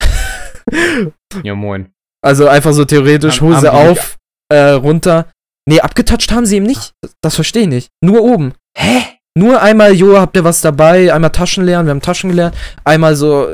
[1.42, 1.92] ja, moin.
[2.24, 4.16] Also einfach so theoretisch Haben- Hose haben auf,
[4.48, 5.26] äh, runter.
[5.68, 6.92] Nee, abgetoucht haben sie ihm nicht.
[7.02, 7.88] Das, das verstehe ich nicht.
[8.04, 8.54] Nur oben.
[8.78, 9.02] Hä?
[9.36, 11.12] Nur einmal, jo, habt ihr was dabei?
[11.12, 12.56] Einmal Taschen leeren, wir haben Taschen geleert.
[12.84, 13.48] Einmal so,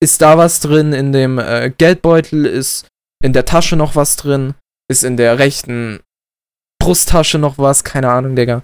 [0.00, 0.92] ist da was drin?
[0.92, 2.86] In dem äh, Geldbeutel ist
[3.22, 4.54] in der Tasche noch was drin?
[4.88, 6.00] Ist in der rechten
[6.80, 7.82] Brusttasche noch was?
[7.82, 8.62] Keine Ahnung, Digga.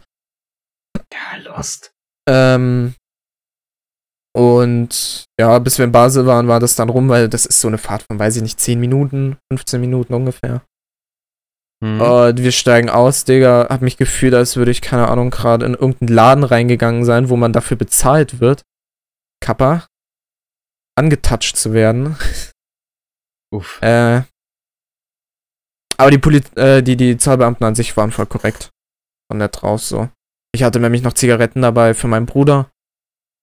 [1.53, 1.92] Ja, lost.
[2.28, 2.94] Ähm,
[4.34, 7.68] und ja, bis wir in Basel waren, war das dann rum, weil das ist so
[7.68, 10.62] eine Fahrt von, weiß ich nicht, 10 Minuten, 15 Minuten ungefähr.
[11.84, 12.00] Hm.
[12.00, 13.66] Und wir steigen aus, Digga.
[13.68, 17.36] Hab mich gefühlt, als würde ich, keine Ahnung, gerade in irgendeinen Laden reingegangen sein, wo
[17.36, 18.62] man dafür bezahlt wird.
[19.40, 19.86] Kappa
[20.94, 22.16] angetatscht zu werden.
[23.55, 23.80] Uff.
[23.82, 24.22] Äh,
[25.98, 28.70] aber die, Poli äh, die, die Zollbeamten an sich waren voll korrekt.
[29.30, 30.09] Von nett raus so.
[30.55, 32.70] Ich hatte nämlich noch Zigaretten dabei für meinen Bruder.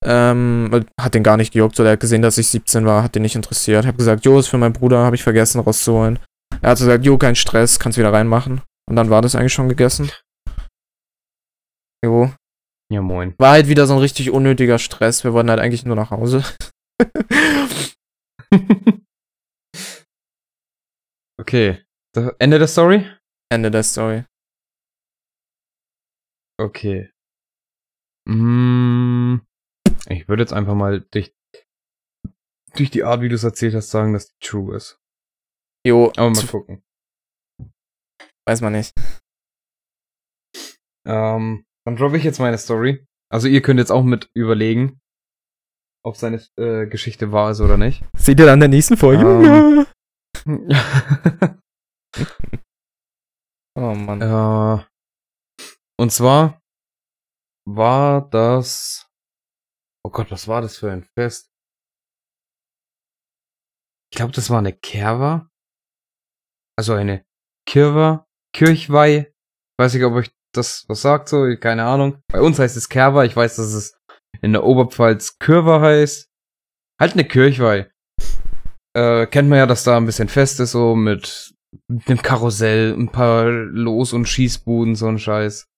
[0.05, 3.15] Ähm, hat den gar nicht gejuckt, so der hat gesehen, dass ich 17 war, hat
[3.15, 3.85] den nicht interessiert.
[3.85, 6.19] Hab gesagt, jo, ist für meinen Bruder, habe ich vergessen rauszuholen.
[6.61, 8.61] Er hat gesagt, jo, kein Stress, kannst wieder reinmachen.
[8.89, 10.11] Und dann war das eigentlich schon gegessen.
[12.03, 12.31] Jo.
[12.91, 13.35] Ja, moin.
[13.37, 15.23] War halt wieder so ein richtig unnötiger Stress.
[15.23, 16.43] Wir wollten halt eigentlich nur nach Hause.
[21.39, 21.83] okay.
[22.39, 23.05] Ende der Story?
[23.51, 24.23] Ende der Story.
[26.59, 27.09] Okay.
[28.27, 29.37] Mm,
[30.09, 31.33] ich würde jetzt einfach mal durch,
[32.75, 34.99] durch die Art, wie du es erzählt hast, sagen, dass die true ist.
[35.87, 36.83] Jo, Aber mal gucken.
[38.47, 38.93] weiß man nicht.
[41.07, 43.05] Ähm, dann droppe ich jetzt meine Story.
[43.31, 44.99] Also ihr könnt jetzt auch mit überlegen,
[46.05, 48.03] ob seine äh, Geschichte wahr ist oder nicht.
[48.17, 49.85] Seht ihr dann in der nächsten Folge?
[50.45, 50.65] Ähm.
[53.77, 54.21] Oh Mann.
[54.21, 54.83] äh,
[55.99, 56.61] und zwar
[57.67, 59.05] war das.
[60.05, 61.51] Oh Gott, was war das für ein Fest?
[64.11, 65.49] Ich glaube, das war eine Kerwa.
[66.77, 67.25] Also eine
[67.67, 68.25] Kirwa,
[68.55, 69.33] Kirchweih.
[69.77, 72.23] Weiß nicht, ob euch das was sagt, so, keine Ahnung.
[72.31, 73.99] Bei uns heißt es Kerwa, ich weiß, dass es
[74.41, 76.29] in der Oberpfalz Kirwa heißt.
[76.99, 77.91] Halt eine Kirchweih.
[78.95, 81.53] Äh, kennt man ja, dass da ein bisschen Fest ist, so mit
[81.87, 85.68] einem Karussell, ein paar Los- und Schießbuden, so ein Scheiß.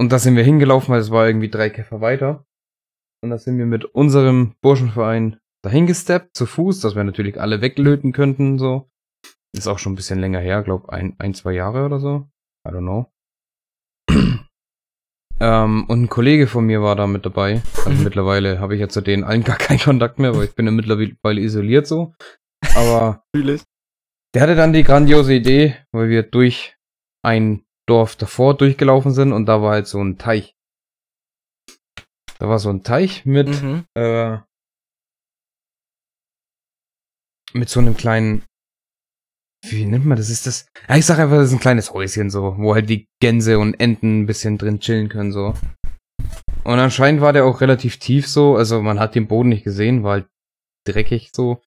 [0.00, 2.46] Und da sind wir hingelaufen, weil es war irgendwie drei Käfer weiter.
[3.22, 7.60] Und da sind wir mit unserem Burschenverein dahin gesteppt, zu Fuß, dass wir natürlich alle
[7.60, 8.88] weglöten könnten, so.
[9.56, 12.28] Ist auch schon ein bisschen länger her, glaub ein, ein, zwei Jahre oder so.
[12.66, 13.10] I don't know.
[15.40, 17.62] ähm, und ein Kollege von mir war da mit dabei.
[17.78, 18.04] Also Mhm.
[18.04, 20.72] mittlerweile habe ich ja zu denen allen gar keinen Kontakt mehr, weil ich bin ja
[20.72, 22.14] mittlerweile isoliert so.
[22.76, 26.76] Aber der hatte dann die grandiose Idee, weil wir durch
[27.24, 30.54] ein Dorf davor durchgelaufen sind und da war halt so ein Teich.
[32.38, 33.84] Da war so ein Teich mit, Mhm.
[33.96, 34.38] äh,
[37.52, 38.44] mit so einem kleinen,
[39.66, 40.30] wie nennt man das?
[40.30, 40.66] Ist das?
[40.88, 43.74] Ja, ich sag einfach, das ist ein kleines Häuschen so, wo halt die Gänse und
[43.80, 45.54] Enten ein bisschen drin chillen können so.
[46.64, 50.02] Und anscheinend war der auch relativ tief so, also man hat den Boden nicht gesehen,
[50.04, 50.28] war halt
[50.86, 51.62] dreckig so.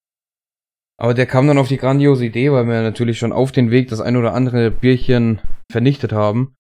[1.00, 3.90] Aber der kam dann auf die grandiose Idee, weil wir natürlich schon auf den Weg
[3.90, 5.42] das ein oder andere Bierchen
[5.72, 6.56] vernichtet haben.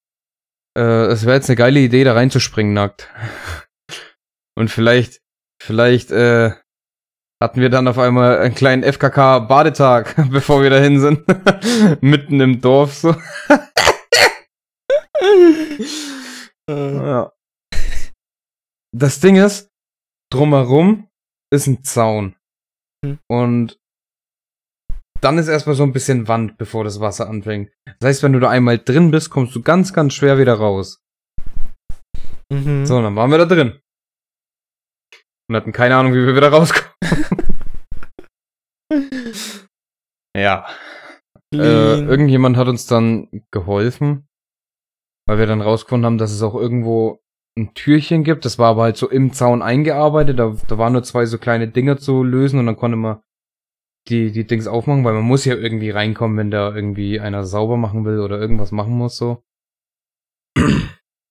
[0.78, 3.09] Äh, es wäre jetzt eine geile Idee, da reinzuspringen nackt.
[4.57, 5.22] Und vielleicht,
[5.62, 6.51] vielleicht, äh,
[7.41, 11.26] hatten wir dann auf einmal einen kleinen FKK-Badetag, bevor wir dahin sind.
[12.01, 13.16] Mitten im Dorf so.
[16.70, 17.34] Äh, Ja.
[18.93, 19.70] Das Ding ist,
[20.32, 21.09] drumherum
[21.51, 22.36] ist ein Zaun.
[23.03, 23.20] Hm.
[23.28, 23.80] Und
[25.22, 27.72] dann ist erstmal so ein bisschen Wand, bevor das Wasser anfängt.
[28.00, 31.04] Das heißt, wenn du da einmal drin bist, kommst du ganz, ganz schwer wieder raus.
[32.52, 32.86] mhm.
[32.86, 33.80] So, dann waren wir da drin.
[35.50, 36.92] Und hatten keine Ahnung, wie wir wieder rauskommen.
[40.36, 40.66] ja.
[41.54, 44.28] Äh, irgendjemand hat uns dann geholfen,
[45.28, 47.20] weil wir dann rausgefunden haben, dass es auch irgendwo
[47.58, 48.46] ein Türchen gibt.
[48.46, 50.40] Das war aber halt so im Zaun eingearbeitet.
[50.40, 53.22] Da, da waren nur zwei so kleine Dinger zu lösen und dann konnte man
[54.08, 57.78] die, die Dings aufmachen, weil man muss ja irgendwie reinkommen, wenn da irgendwie einer sauber
[57.78, 59.43] machen will oder irgendwas machen muss so.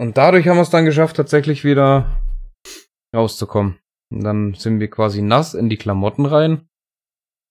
[0.00, 2.20] Und dadurch haben wir es dann geschafft, tatsächlich wieder
[3.14, 3.78] rauszukommen.
[4.12, 6.66] Und dann sind wir quasi nass in die Klamotten rein.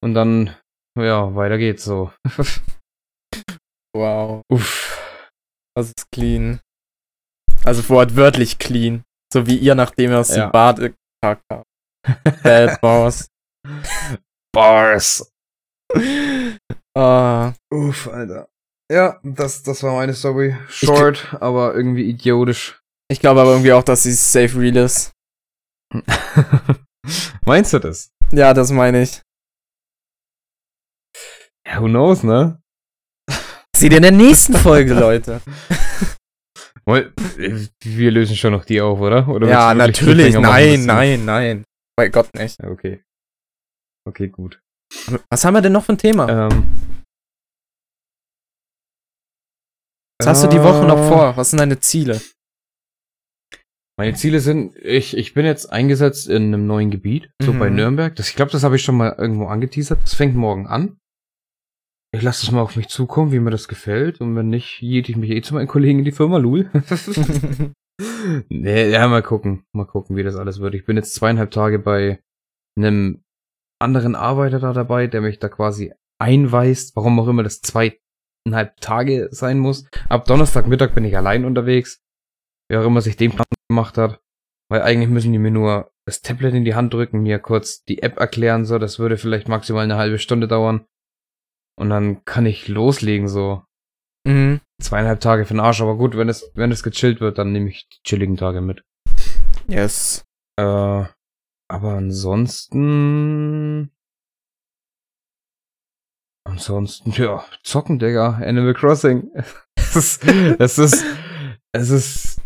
[0.03, 0.55] Und dann,
[0.97, 2.11] ja, weiter geht's so.
[3.95, 4.41] wow.
[4.51, 5.35] Uff.
[5.75, 6.59] Das ist clean.
[7.63, 9.03] Also wortwörtlich clean.
[9.31, 10.47] So wie ihr, nachdem ihr aus Ja.
[10.47, 11.65] dem Bad gepackt habt.
[12.43, 13.27] Bad Boss.
[14.59, 15.31] Bars.
[16.97, 18.49] Ah, Uff, Alter.
[18.91, 20.53] Ja, das, das war meine Story.
[20.67, 22.81] Short, aber irgendwie idiotisch.
[23.09, 25.11] ich glaube aber irgendwie auch, dass sie safe real ist.
[27.45, 28.11] Meinst du das?
[28.31, 29.21] Ja, das meine ich.
[31.65, 32.61] Ja, who knows, ne?
[33.75, 35.41] Seht ihr in der nächsten Folge, Leute.
[36.85, 37.13] Woll-
[37.81, 39.25] Wir lösen schon noch die auf, oder?
[39.29, 40.35] oder ja, natürlich.
[40.35, 41.63] Nein, nein, nein.
[41.95, 42.61] Bei Gott nicht.
[42.61, 43.01] Okay.
[44.09, 44.59] Okay, gut.
[45.29, 46.47] Was haben wir denn noch für ein Thema?
[46.47, 46.67] Ähm,
[50.19, 51.37] Was hast du die Woche noch vor?
[51.37, 52.19] Was sind deine Ziele?
[53.99, 57.59] Meine Ziele sind, ich, ich bin jetzt eingesetzt in einem neuen Gebiet, so Mhm.
[57.59, 58.15] bei Nürnberg.
[58.15, 60.01] Das, ich glaube, das habe ich schon mal irgendwo angeteasert.
[60.01, 60.97] Das fängt morgen an.
[62.11, 64.19] Ich lasse es mal auf mich zukommen, wie mir das gefällt.
[64.21, 66.71] Und wenn nicht, jiete ich mich eh zu meinen Kollegen in die Firma, Lul.
[68.49, 69.63] nee, ja, mal gucken.
[69.73, 70.73] Mal gucken, wie das alles wird.
[70.73, 72.19] Ich bin jetzt zweieinhalb Tage bei
[72.77, 73.21] einem
[73.79, 79.29] anderen Arbeiter da dabei, der mich da quasi einweist, warum auch immer das zweieinhalb Tage
[79.31, 79.85] sein muss.
[80.09, 82.01] Ab Donnerstagmittag bin ich allein unterwegs.
[82.69, 84.21] Wer auch immer sich den Plan gemacht hat.
[84.69, 88.03] Weil eigentlich müssen die mir nur das Tablet in die Hand drücken, mir kurz die
[88.03, 88.77] App erklären, so.
[88.77, 90.85] Das würde vielleicht maximal eine halbe Stunde dauern.
[91.79, 93.63] Und dann kann ich loslegen, so.
[94.27, 94.59] Mhm.
[94.81, 97.69] Zweieinhalb Tage für den Arsch, aber gut, wenn es, wenn es gechillt wird, dann nehme
[97.69, 98.83] ich die chilligen Tage mit.
[99.67, 100.25] Yes.
[100.59, 101.05] Äh,
[101.69, 103.91] aber ansonsten.
[106.47, 108.39] Ansonsten, ja, zocken, Digga.
[108.43, 109.29] Animal Crossing.
[109.75, 110.23] es ist,
[110.59, 111.05] es ist,
[111.73, 112.41] es ist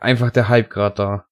[0.00, 1.28] einfach der Hype gerade da.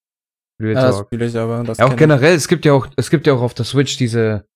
[0.60, 1.06] Real Ja, das Talk.
[1.08, 1.64] spiele ich aber.
[1.64, 1.98] Das Ja, auch kenn ich.
[2.00, 4.46] generell, es gibt ja auch, es gibt ja auch auf der Switch diese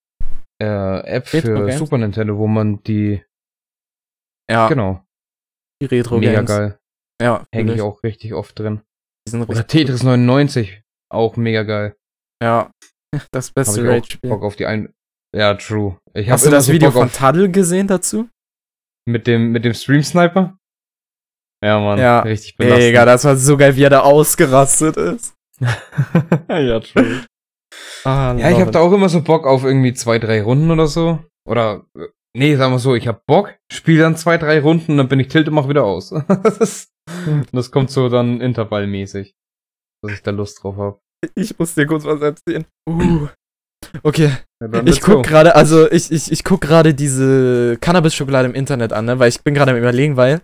[0.63, 1.79] äh, App Retro für Games?
[1.79, 3.25] Super Nintendo, wo man die,
[4.49, 5.05] Ja, genau,
[5.83, 6.49] die retro mega Games.
[6.49, 6.79] geil.
[7.21, 8.83] Ja, Hänge ich auch richtig oft drin.
[9.49, 11.97] Oder Tetris 99, auch mega geil.
[12.43, 12.71] Ja.
[13.33, 14.29] Das beste ich auch Rage-Spiel.
[14.31, 14.93] Bock auf die ein.
[15.35, 15.99] Ja, true.
[16.13, 18.29] Ich Hast du das so Video Bock von Taddle gesehen dazu?
[19.07, 20.59] mit dem mit dem Stream Sniper?
[21.65, 22.21] Ja, Mann, Ja.
[22.21, 22.83] richtig belastend.
[22.89, 25.35] Digga, das war so geil, wie er da ausgerastet ist.
[26.49, 27.25] ja, true.
[28.05, 30.87] Ah, Ja, ich habe da auch immer so Bock auf irgendwie zwei, drei Runden oder
[30.87, 31.19] so.
[31.47, 35.09] Oder äh, nee, sagen wir so, ich hab Bock, spiele dann zwei, drei Runden, dann
[35.09, 36.11] bin ich tilt und mach wieder aus.
[36.43, 36.93] das, ist,
[37.53, 39.35] das kommt so dann intervallmäßig,
[40.03, 41.01] dass ich da Lust drauf hab.
[41.35, 42.65] Ich muss dir kurz was erzählen.
[42.89, 43.29] Uh.
[44.03, 48.93] Okay, Ja, ich guck gerade, also ich, ich, ich guck gerade diese Cannabis-Schokolade im Internet
[48.93, 49.19] an, ne?
[49.19, 50.43] Weil ich bin gerade am überlegen, weil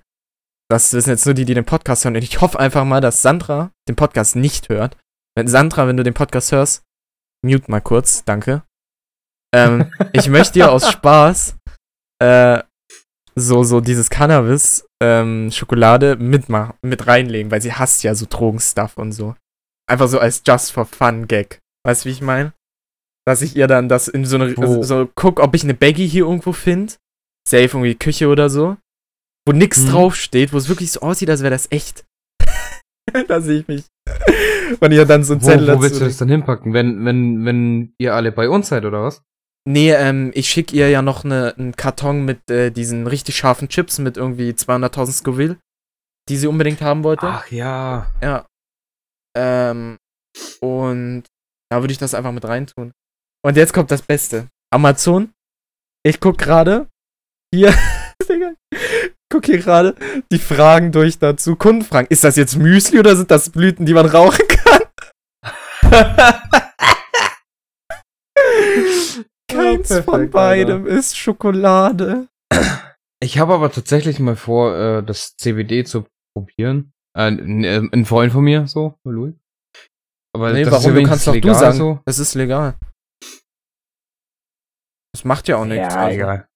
[0.70, 2.16] das wissen jetzt nur die, die den Podcast hören.
[2.16, 4.96] Und ich hoffe einfach mal, dass Sandra den Podcast nicht hört.
[5.36, 6.84] Wenn Sandra, wenn du den Podcast hörst,
[7.44, 8.62] mute mal kurz, danke.
[9.54, 11.56] Ähm, ich möchte dir aus Spaß
[12.22, 12.62] äh,
[13.34, 15.50] so, so dieses Cannabis ähm,
[16.18, 16.48] mit,
[16.82, 19.34] mit reinlegen, weil sie hasst ja so Drogenstuff und so.
[19.90, 21.60] Einfach so als Just for Fun Gag.
[21.86, 22.52] Weißt du, wie ich meine?
[23.26, 26.08] Dass ich ihr dann das in so eine, Wo- so guck, ob ich eine Baggy
[26.08, 26.94] hier irgendwo finde.
[27.48, 28.76] Safe irgendwie Küche oder so.
[29.46, 29.90] Wo nix Mhm.
[29.90, 32.04] draufsteht, wo es wirklich so aussieht, als wäre das echt.
[33.28, 33.84] da sehe ich mich.
[34.80, 36.72] Und ihr dann so ein Zettel wo willst du dazu das dann hinpacken?
[36.72, 39.22] Wenn, wenn, wenn ihr alle bei uns seid, oder was?
[39.66, 43.68] Nee, ähm, ich schicke ihr ja noch eine, einen Karton mit äh, diesen richtig scharfen
[43.68, 45.56] Chips mit irgendwie 200.000 Scoville,
[46.28, 47.26] die sie unbedingt haben wollte.
[47.26, 48.10] Ach ja.
[48.22, 48.46] Ja.
[49.36, 49.98] Ähm,
[50.60, 51.24] und
[51.70, 52.92] da würde ich das einfach mit reintun.
[53.44, 54.48] Und jetzt kommt das Beste.
[54.72, 55.32] Amazon.
[56.04, 56.88] Ich guck gerade.
[57.54, 57.74] Hier.
[59.32, 59.96] Guck hier gerade
[60.30, 61.56] die Fragen durch dazu.
[61.56, 62.06] Kundenfragen.
[62.08, 64.82] Ist das jetzt Müsli oder sind das Blüten, die man rauchen kann?
[69.50, 72.28] Keins perfekt, von beidem ist Schokolade.
[73.20, 76.92] Ich habe aber tatsächlich mal vor, äh, das CBD zu probieren.
[77.16, 79.34] Äh, äh, ein Freund von mir, so, Louis.
[80.34, 80.94] Aber Nee, warum?
[80.94, 81.76] Du kannst doch du sagen.
[81.76, 82.00] So.
[82.04, 82.76] Das ist legal.
[85.12, 85.94] Das macht ja auch nichts.
[85.94, 86.14] Ja, also.
[86.16, 86.48] egal.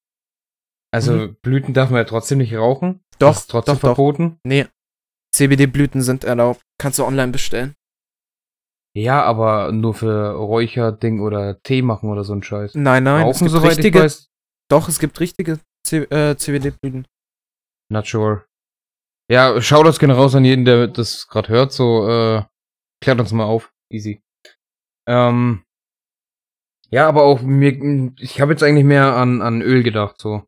[0.92, 3.00] Also Blüten darf man ja trotzdem nicht rauchen.
[3.18, 3.88] Doch, das ist trotzdem doch, doch.
[3.94, 4.40] verboten.
[4.44, 4.66] Nee.
[5.36, 6.62] CBD-Blüten sind erlaubt.
[6.80, 7.74] Kannst du online bestellen.
[8.96, 12.74] Ja, aber nur für Räucherding oder Tee machen oder so ein Scheiß.
[12.74, 13.20] Nein, nein.
[13.20, 14.12] es Rauchen, gibt soweit richtige.
[14.70, 17.06] Doch, es gibt richtige C äh, CBD-Blüten.
[17.92, 18.47] Not sure.
[19.30, 21.72] Ja, schau das gerne raus an jeden, der das gerade hört.
[21.72, 22.44] So, äh,
[23.02, 23.72] klärt uns mal auf.
[23.90, 24.22] Easy.
[25.06, 25.64] Ähm,
[26.90, 30.44] ja, aber auch mir, ich habe jetzt eigentlich mehr an, an Öl gedacht, so.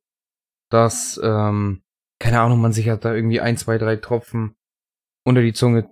[0.70, 1.82] Dass, ähm,
[2.20, 4.54] keine Ahnung, man sich halt da irgendwie ein, zwei, drei Tropfen
[5.26, 5.88] unter die Zunge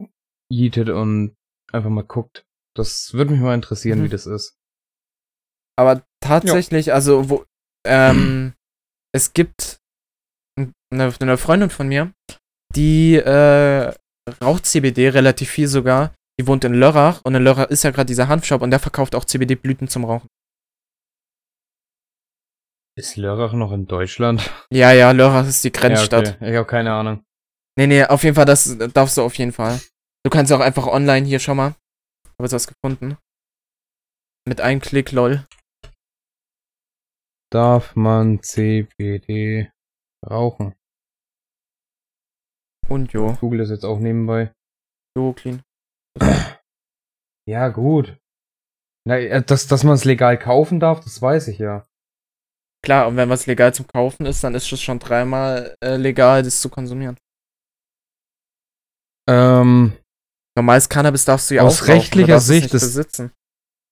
[0.51, 1.37] jietet und
[1.73, 2.47] einfach mal guckt.
[2.75, 4.05] Das würde mich mal interessieren, Mhm.
[4.05, 4.57] wie das ist.
[5.77, 7.45] Aber tatsächlich, also, wo,
[7.87, 8.55] ähm,
[9.13, 9.81] es gibt
[10.57, 12.13] eine, eine Freundin von mir,
[12.75, 13.93] die äh,
[14.43, 16.15] raucht CBD relativ viel sogar.
[16.41, 19.15] Die wohnt in Lörrach und in Lörrach ist ja gerade dieser Hanfshop und der verkauft
[19.15, 20.29] auch CBD-Blüten zum Rauchen.
[22.97, 24.51] Ist Lörrach noch in Deutschland?
[24.73, 26.27] Ja, ja, Lörrach ist die Grenzstadt.
[26.27, 26.51] Ja, okay.
[26.51, 27.25] Ich habe keine Ahnung.
[27.77, 29.81] Nee, nee, auf jeden Fall, das darfst du auf jeden Fall.
[30.25, 31.77] Du kannst auch einfach online hier, schau mal.
[32.27, 33.17] Hab jetzt was gefunden.
[34.49, 35.47] Mit einem Klick, lol.
[37.51, 39.71] Darf man CBD
[40.29, 40.75] rauchen?
[42.89, 44.53] Und jo, Google das jetzt auch nebenbei.
[45.17, 45.63] jo, clean.
[47.47, 48.17] Ja, gut.
[49.07, 51.87] Na, äh, dass, dass man es legal kaufen darf, das weiß ich ja.
[52.85, 56.43] Klar, und wenn was legal zum Kaufen ist, dann ist es schon dreimal äh, legal,
[56.43, 57.17] das zu konsumieren.
[59.29, 59.93] Ähm,
[60.57, 63.21] Normales Cannabis darfst du ja Aus auch du rechtlicher Sicht ist-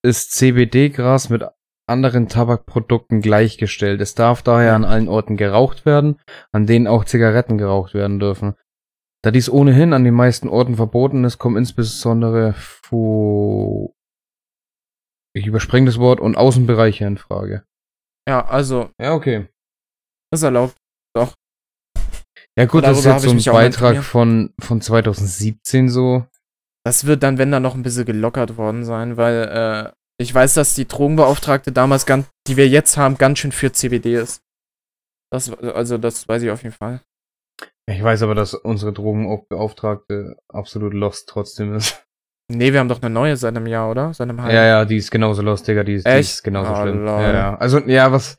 [0.05, 1.45] ist CBD-Gras mit
[1.89, 4.01] anderen Tabakprodukten gleichgestellt.
[4.01, 6.21] Es darf daher an allen Orten geraucht werden,
[6.53, 8.57] an denen auch Zigaretten geraucht werden dürfen.
[9.23, 13.97] Da dies ohnehin an den meisten Orten verboten ist, kommen insbesondere Fu
[15.37, 17.63] ich überspringe das Wort und Außenbereiche in Frage.
[18.27, 19.47] Ja, also, Ja, okay.
[20.33, 20.77] ist erlaubt.
[22.59, 26.25] Ja gut, das ist jetzt so ein Beitrag von, von 2017 so.
[26.87, 30.55] Das wird dann, wenn dann noch ein bisschen gelockert worden sein, weil äh, ich weiß,
[30.55, 34.41] dass die Drogenbeauftragte damals, ganz, die wir jetzt haben, ganz schön für CBD ist.
[35.31, 37.03] Das, also, das weiß ich auf jeden Fall.
[37.89, 42.03] Ich weiß aber, dass unsere Drogenbeauftragte absolut lost trotzdem ist.
[42.49, 44.15] Nee, wir haben doch eine neue seit einem Jahr, oder?
[44.15, 46.31] Seit einem halben Ja, ja, die ist genauso lost, Digga, die ist, die Echt?
[46.31, 46.99] ist genauso Oh, schlimm.
[47.05, 47.21] lol.
[47.21, 47.57] Ja, ja.
[47.57, 48.39] Also, ja, was,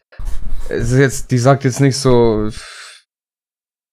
[0.69, 3.05] es ist jetzt, die sagt jetzt nicht so, pff,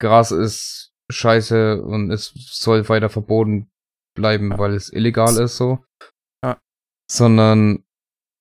[0.00, 3.72] Gras ist scheiße und es soll weiter verboten
[4.16, 5.80] bleiben, weil es illegal ist, so.
[6.44, 6.58] Ja.
[7.10, 7.82] Sondern,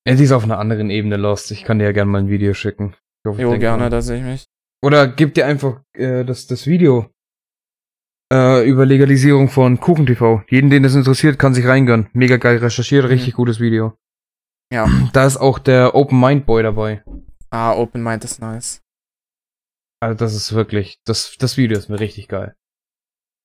[0.08, 1.50] ja, die ist auf einer anderen Ebene lost.
[1.50, 2.96] Ich kann dir ja gerne mal ein Video schicken.
[3.26, 4.46] Ich hoffe, ich Jo, denk gerne, da sehe ich mich.
[4.84, 7.10] Oder gib dir einfach äh, das, das Video
[8.34, 10.42] äh, über Legalisierung von KuchenTV.
[10.50, 12.10] Jeden, den das interessiert, kann sich reingönnen.
[12.12, 13.90] Mega geil recherchiert, richtig gutes Video.
[13.90, 14.76] Mhm.
[14.76, 14.90] Ja.
[15.14, 17.02] Da ist auch der Open Mind Boy dabei.
[17.50, 18.82] Ah, Open Mind ist nice.
[20.02, 22.58] Also das ist wirklich, das, das Video ist mir richtig geil.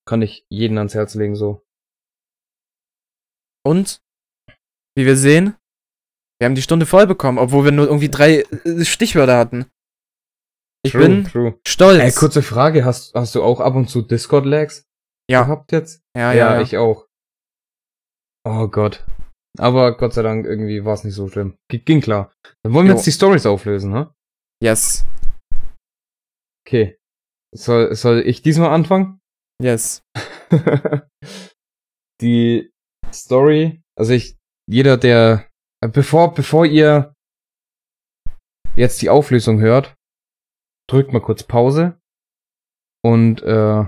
[0.09, 1.65] Kann ich jeden ans Herz legen so.
[3.65, 4.03] Und,
[4.97, 5.55] wie wir sehen,
[6.41, 9.71] wir haben die Stunde voll bekommen, obwohl wir nur irgendwie drei äh, Stichwörter hatten.
[10.85, 11.59] Ich bin true.
[11.67, 12.01] stolz.
[12.01, 14.87] Ey, kurze Frage, hast, hast du auch ab und zu Discord-Lags
[15.31, 15.43] ja.
[15.43, 16.03] gehabt jetzt?
[16.17, 16.61] ja, ja, ja.
[16.61, 17.07] ich auch.
[18.47, 19.05] Oh Gott.
[19.59, 21.57] Aber Gott sei Dank, irgendwie war es nicht so schlimm.
[21.71, 22.33] G ging klar.
[22.63, 22.97] Dann wollen wir Jo.
[22.97, 24.15] jetzt die Stories auflösen, ne?
[24.63, 25.05] Yes.
[26.67, 26.99] Okay.
[27.55, 29.21] Soll, soll ich diesmal anfangen?
[29.61, 30.03] Yes.
[32.21, 32.71] die
[33.13, 34.37] Story, also ich,
[34.71, 35.49] jeder, der,
[35.81, 37.15] bevor, bevor ihr
[38.77, 39.95] jetzt die Auflösung hört,
[40.89, 42.01] drückt mal kurz Pause
[43.05, 43.85] und äh,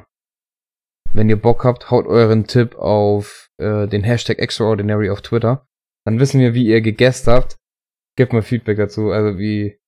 [1.13, 5.67] wenn ihr Bock habt, haut euren Tipp auf äh, den Hashtag Extraordinary auf Twitter.
[6.07, 7.57] Dann wissen wir, wie ihr gegessen habt.
[8.17, 9.81] Gebt mal Feedback dazu, also wie,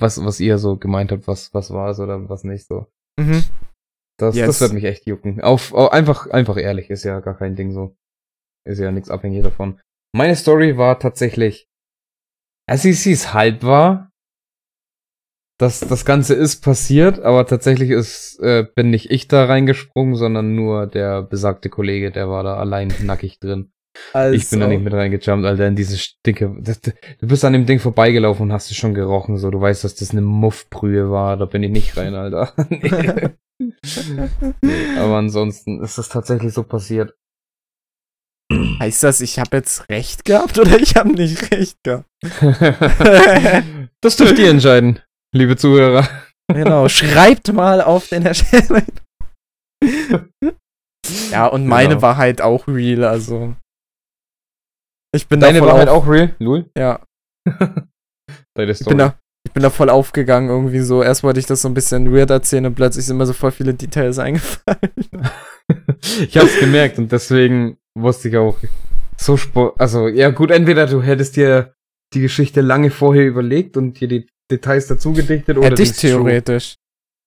[0.00, 2.86] was, was ihr so gemeint habt, was, was war es oder was nicht so.
[3.18, 3.44] Mhm.
[4.20, 4.46] Das, Yes.
[4.46, 5.40] das wird mich echt jucken.
[5.40, 7.96] Auf, au- einfach, einfach ehrlich, ist ja gar kein Ding so.
[8.66, 9.80] Ist ja nichts abhängig davon.
[10.14, 11.68] Meine Story war tatsächlich,
[12.68, 14.10] als sie, sie ist halb wahr.
[15.58, 20.54] Das, das Ganze ist passiert, aber tatsächlich ist, äh, bin nicht ich da reingesprungen, sondern
[20.54, 23.72] nur der besagte Kollege, der war da allein nackig drin.
[24.12, 26.56] Also, Ich bin da nicht mit reingejumpt, Alter, in diese Stinke.
[26.60, 29.50] Das, du bist an dem Ding vorbeigelaufen und hast es schon gerochen, so.
[29.50, 31.36] Du weißt, dass das eine Muffbrühe war.
[31.36, 32.52] Da bin ich nicht rein, Alter.
[32.68, 33.30] nee.
[34.62, 37.14] nee, aber ansonsten ist das tatsächlich so passiert.
[38.80, 42.06] Heißt das, ich habe jetzt recht gehabt oder ich habe nicht recht gehabt?
[44.00, 45.00] das dürft ihr entscheiden,
[45.34, 46.08] liebe Zuhörer.
[46.52, 48.84] genau, schreibt mal auf den Hashtag.
[51.30, 52.02] ja, und meine Genau.
[52.02, 53.54] war halt auch real, also.
[55.14, 56.70] Ich bin Deine da voll war halt auch real, Lul?
[56.76, 57.00] Ja,
[58.54, 58.90] Deine ich Story.
[58.90, 61.02] bin, da, ich bin da voll aufgegangen irgendwie so.
[61.02, 63.50] Erst wollte ich das so ein bisschen weird erzählen und plötzlich sind mir so voll
[63.52, 64.92] viele Details eingefallen.
[66.20, 68.58] ich hab's gemerkt und deswegen wusste ich auch
[69.20, 71.74] so spo also ja gut, entweder du hättest dir
[72.14, 76.76] die Geschichte lange vorher überlegt und dir die Details dazu gedichtet oder Hätte ich theoretisch.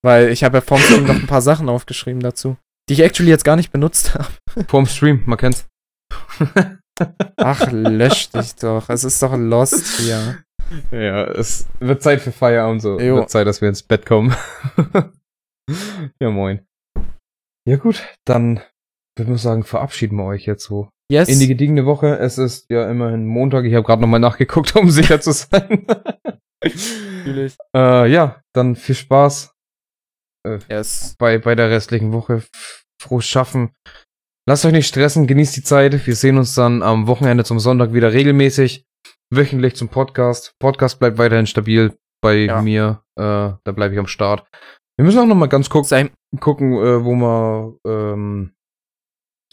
[0.03, 2.57] Weil ich habe ja vorm Stream noch ein paar Sachen aufgeschrieben dazu.
[2.89, 4.27] Die ich actually jetzt gar nicht benutzt habe.
[4.67, 5.67] Vorm Stream, man kennt's.
[7.37, 8.89] Ach, lösch dich doch.
[8.89, 10.43] Es ist doch lost hier.
[10.91, 12.99] ja, es wird Zeit für Feierabend so.
[12.99, 13.17] Jo.
[13.17, 14.35] Wird Zeit, dass wir ins Bett kommen.
[16.19, 16.65] ja, moin.
[17.67, 18.59] Ja gut, dann
[19.17, 21.27] würde ich sagen, verabschieden wir euch jetzt so Yes.
[21.27, 22.17] in die gediegene Woche.
[22.19, 23.65] Es ist ja immerhin Montag.
[23.65, 25.85] Ich habe gerade nochmal nachgeguckt, um sicher zu sein.
[26.63, 27.57] Natürlich.
[27.75, 29.53] äh, ja, dann viel Spaß
[30.69, 31.15] Yes.
[31.19, 32.43] bei, bei der restlichen Woche.
[33.01, 33.73] Frohes Schaffen.
[34.47, 36.05] Lasst euch nicht stressen, genießt die Zeit.
[36.07, 38.85] Wir sehen uns dann am Wochenende zum Sonntag wieder regelmäßig.
[39.33, 40.53] Wöchentlich zum Podcast.
[40.59, 42.61] Podcast bleibt weiterhin stabil bei Ja.
[42.61, 43.03] mir.
[43.17, 43.23] Äh,
[43.63, 44.47] da bleibe ich am Start.
[44.97, 46.09] Wir müssen auch noch mal ganz guck, Sein.
[46.39, 48.53] gucken, äh, wo wir, ähm,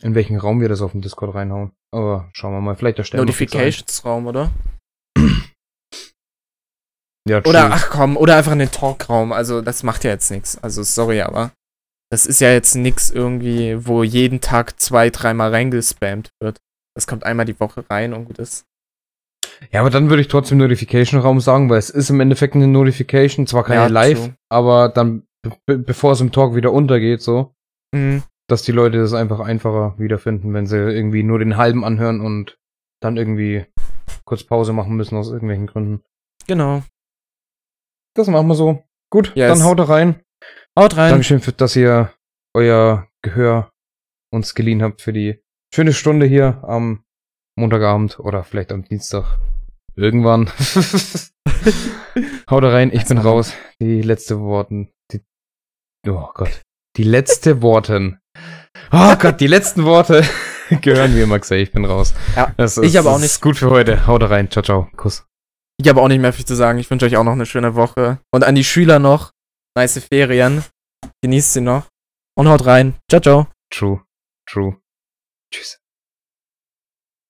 [0.02, 1.72] in welchen Raum wir das auf dem Discord reinhauen.
[1.94, 2.74] Aber schauen wir mal.
[2.76, 3.26] Vielleicht erstellen wir.
[3.26, 4.50] Notifications-Raum, oder?
[7.28, 9.32] Ja, Oder, ach komm, oder einfach in den Talkraum.
[9.32, 10.58] Also, das macht ja jetzt nichts.
[10.62, 11.52] Also, sorry, aber
[12.10, 16.58] das ist ja jetzt nichts irgendwie, wo jeden Tag zwei, dreimal reingespammt wird.
[16.96, 18.64] Das kommt einmal die Woche rein und gut ist.
[19.72, 23.46] Ja, aber dann würde ich trotzdem Notification-Raum sagen, weil es ist im Endeffekt eine Notification,
[23.46, 24.34] zwar keine Ja, live, true.
[24.50, 25.24] aber dann,
[25.66, 27.54] be bevor es im Talk wieder untergeht, so,
[27.94, 28.22] Mhm.
[28.48, 32.56] dass die Leute das einfach einfacher wiederfinden, wenn sie irgendwie nur den halben anhören und
[33.00, 33.66] dann irgendwie
[34.24, 36.02] kurz Pause machen müssen aus irgendwelchen Gründen.
[36.46, 36.82] Genau.
[38.14, 38.82] Das machen wir so.
[39.10, 39.58] Gut, Yes.
[39.58, 40.22] dann haut rein.
[40.78, 41.10] Haut rein.
[41.10, 42.12] Dankeschön, für, dass ihr
[42.54, 43.70] euer Gehör
[44.32, 45.42] uns geliehen habt für die
[45.74, 47.04] schöne Stunde hier am
[47.58, 49.38] Montagabend oder vielleicht am Dienstag.
[49.96, 50.48] Irgendwann.
[52.50, 53.52] Haut rein, ich bin raus.
[53.80, 54.90] Die letzte Worten.
[55.12, 55.22] Die,
[56.08, 56.62] oh Gott.
[56.96, 58.20] Die letzte Worten.
[58.92, 60.22] Oh Gott, die letzten Worte
[60.82, 61.50] gehören mir, Max.
[61.50, 62.14] Ich bin raus.
[62.36, 64.06] Ja, Das ich ist, aber auch das nicht- ist gut für heute.
[64.06, 64.50] Haut rein.
[64.50, 64.88] Ciao, ciao.
[64.96, 65.26] Kuss.
[65.80, 66.78] Ich habe auch nicht mehr viel zu sagen.
[66.78, 68.20] Ich wünsche euch auch noch eine schöne Woche.
[68.32, 69.32] Und an die Schüler noch,
[69.76, 70.64] nice Ferien.
[71.22, 71.86] Genießt sie noch.
[72.36, 72.94] Und haut rein.
[73.08, 73.46] Ciao, ciao.
[73.70, 74.02] True.
[74.46, 74.76] True.
[75.52, 75.80] Tschüss.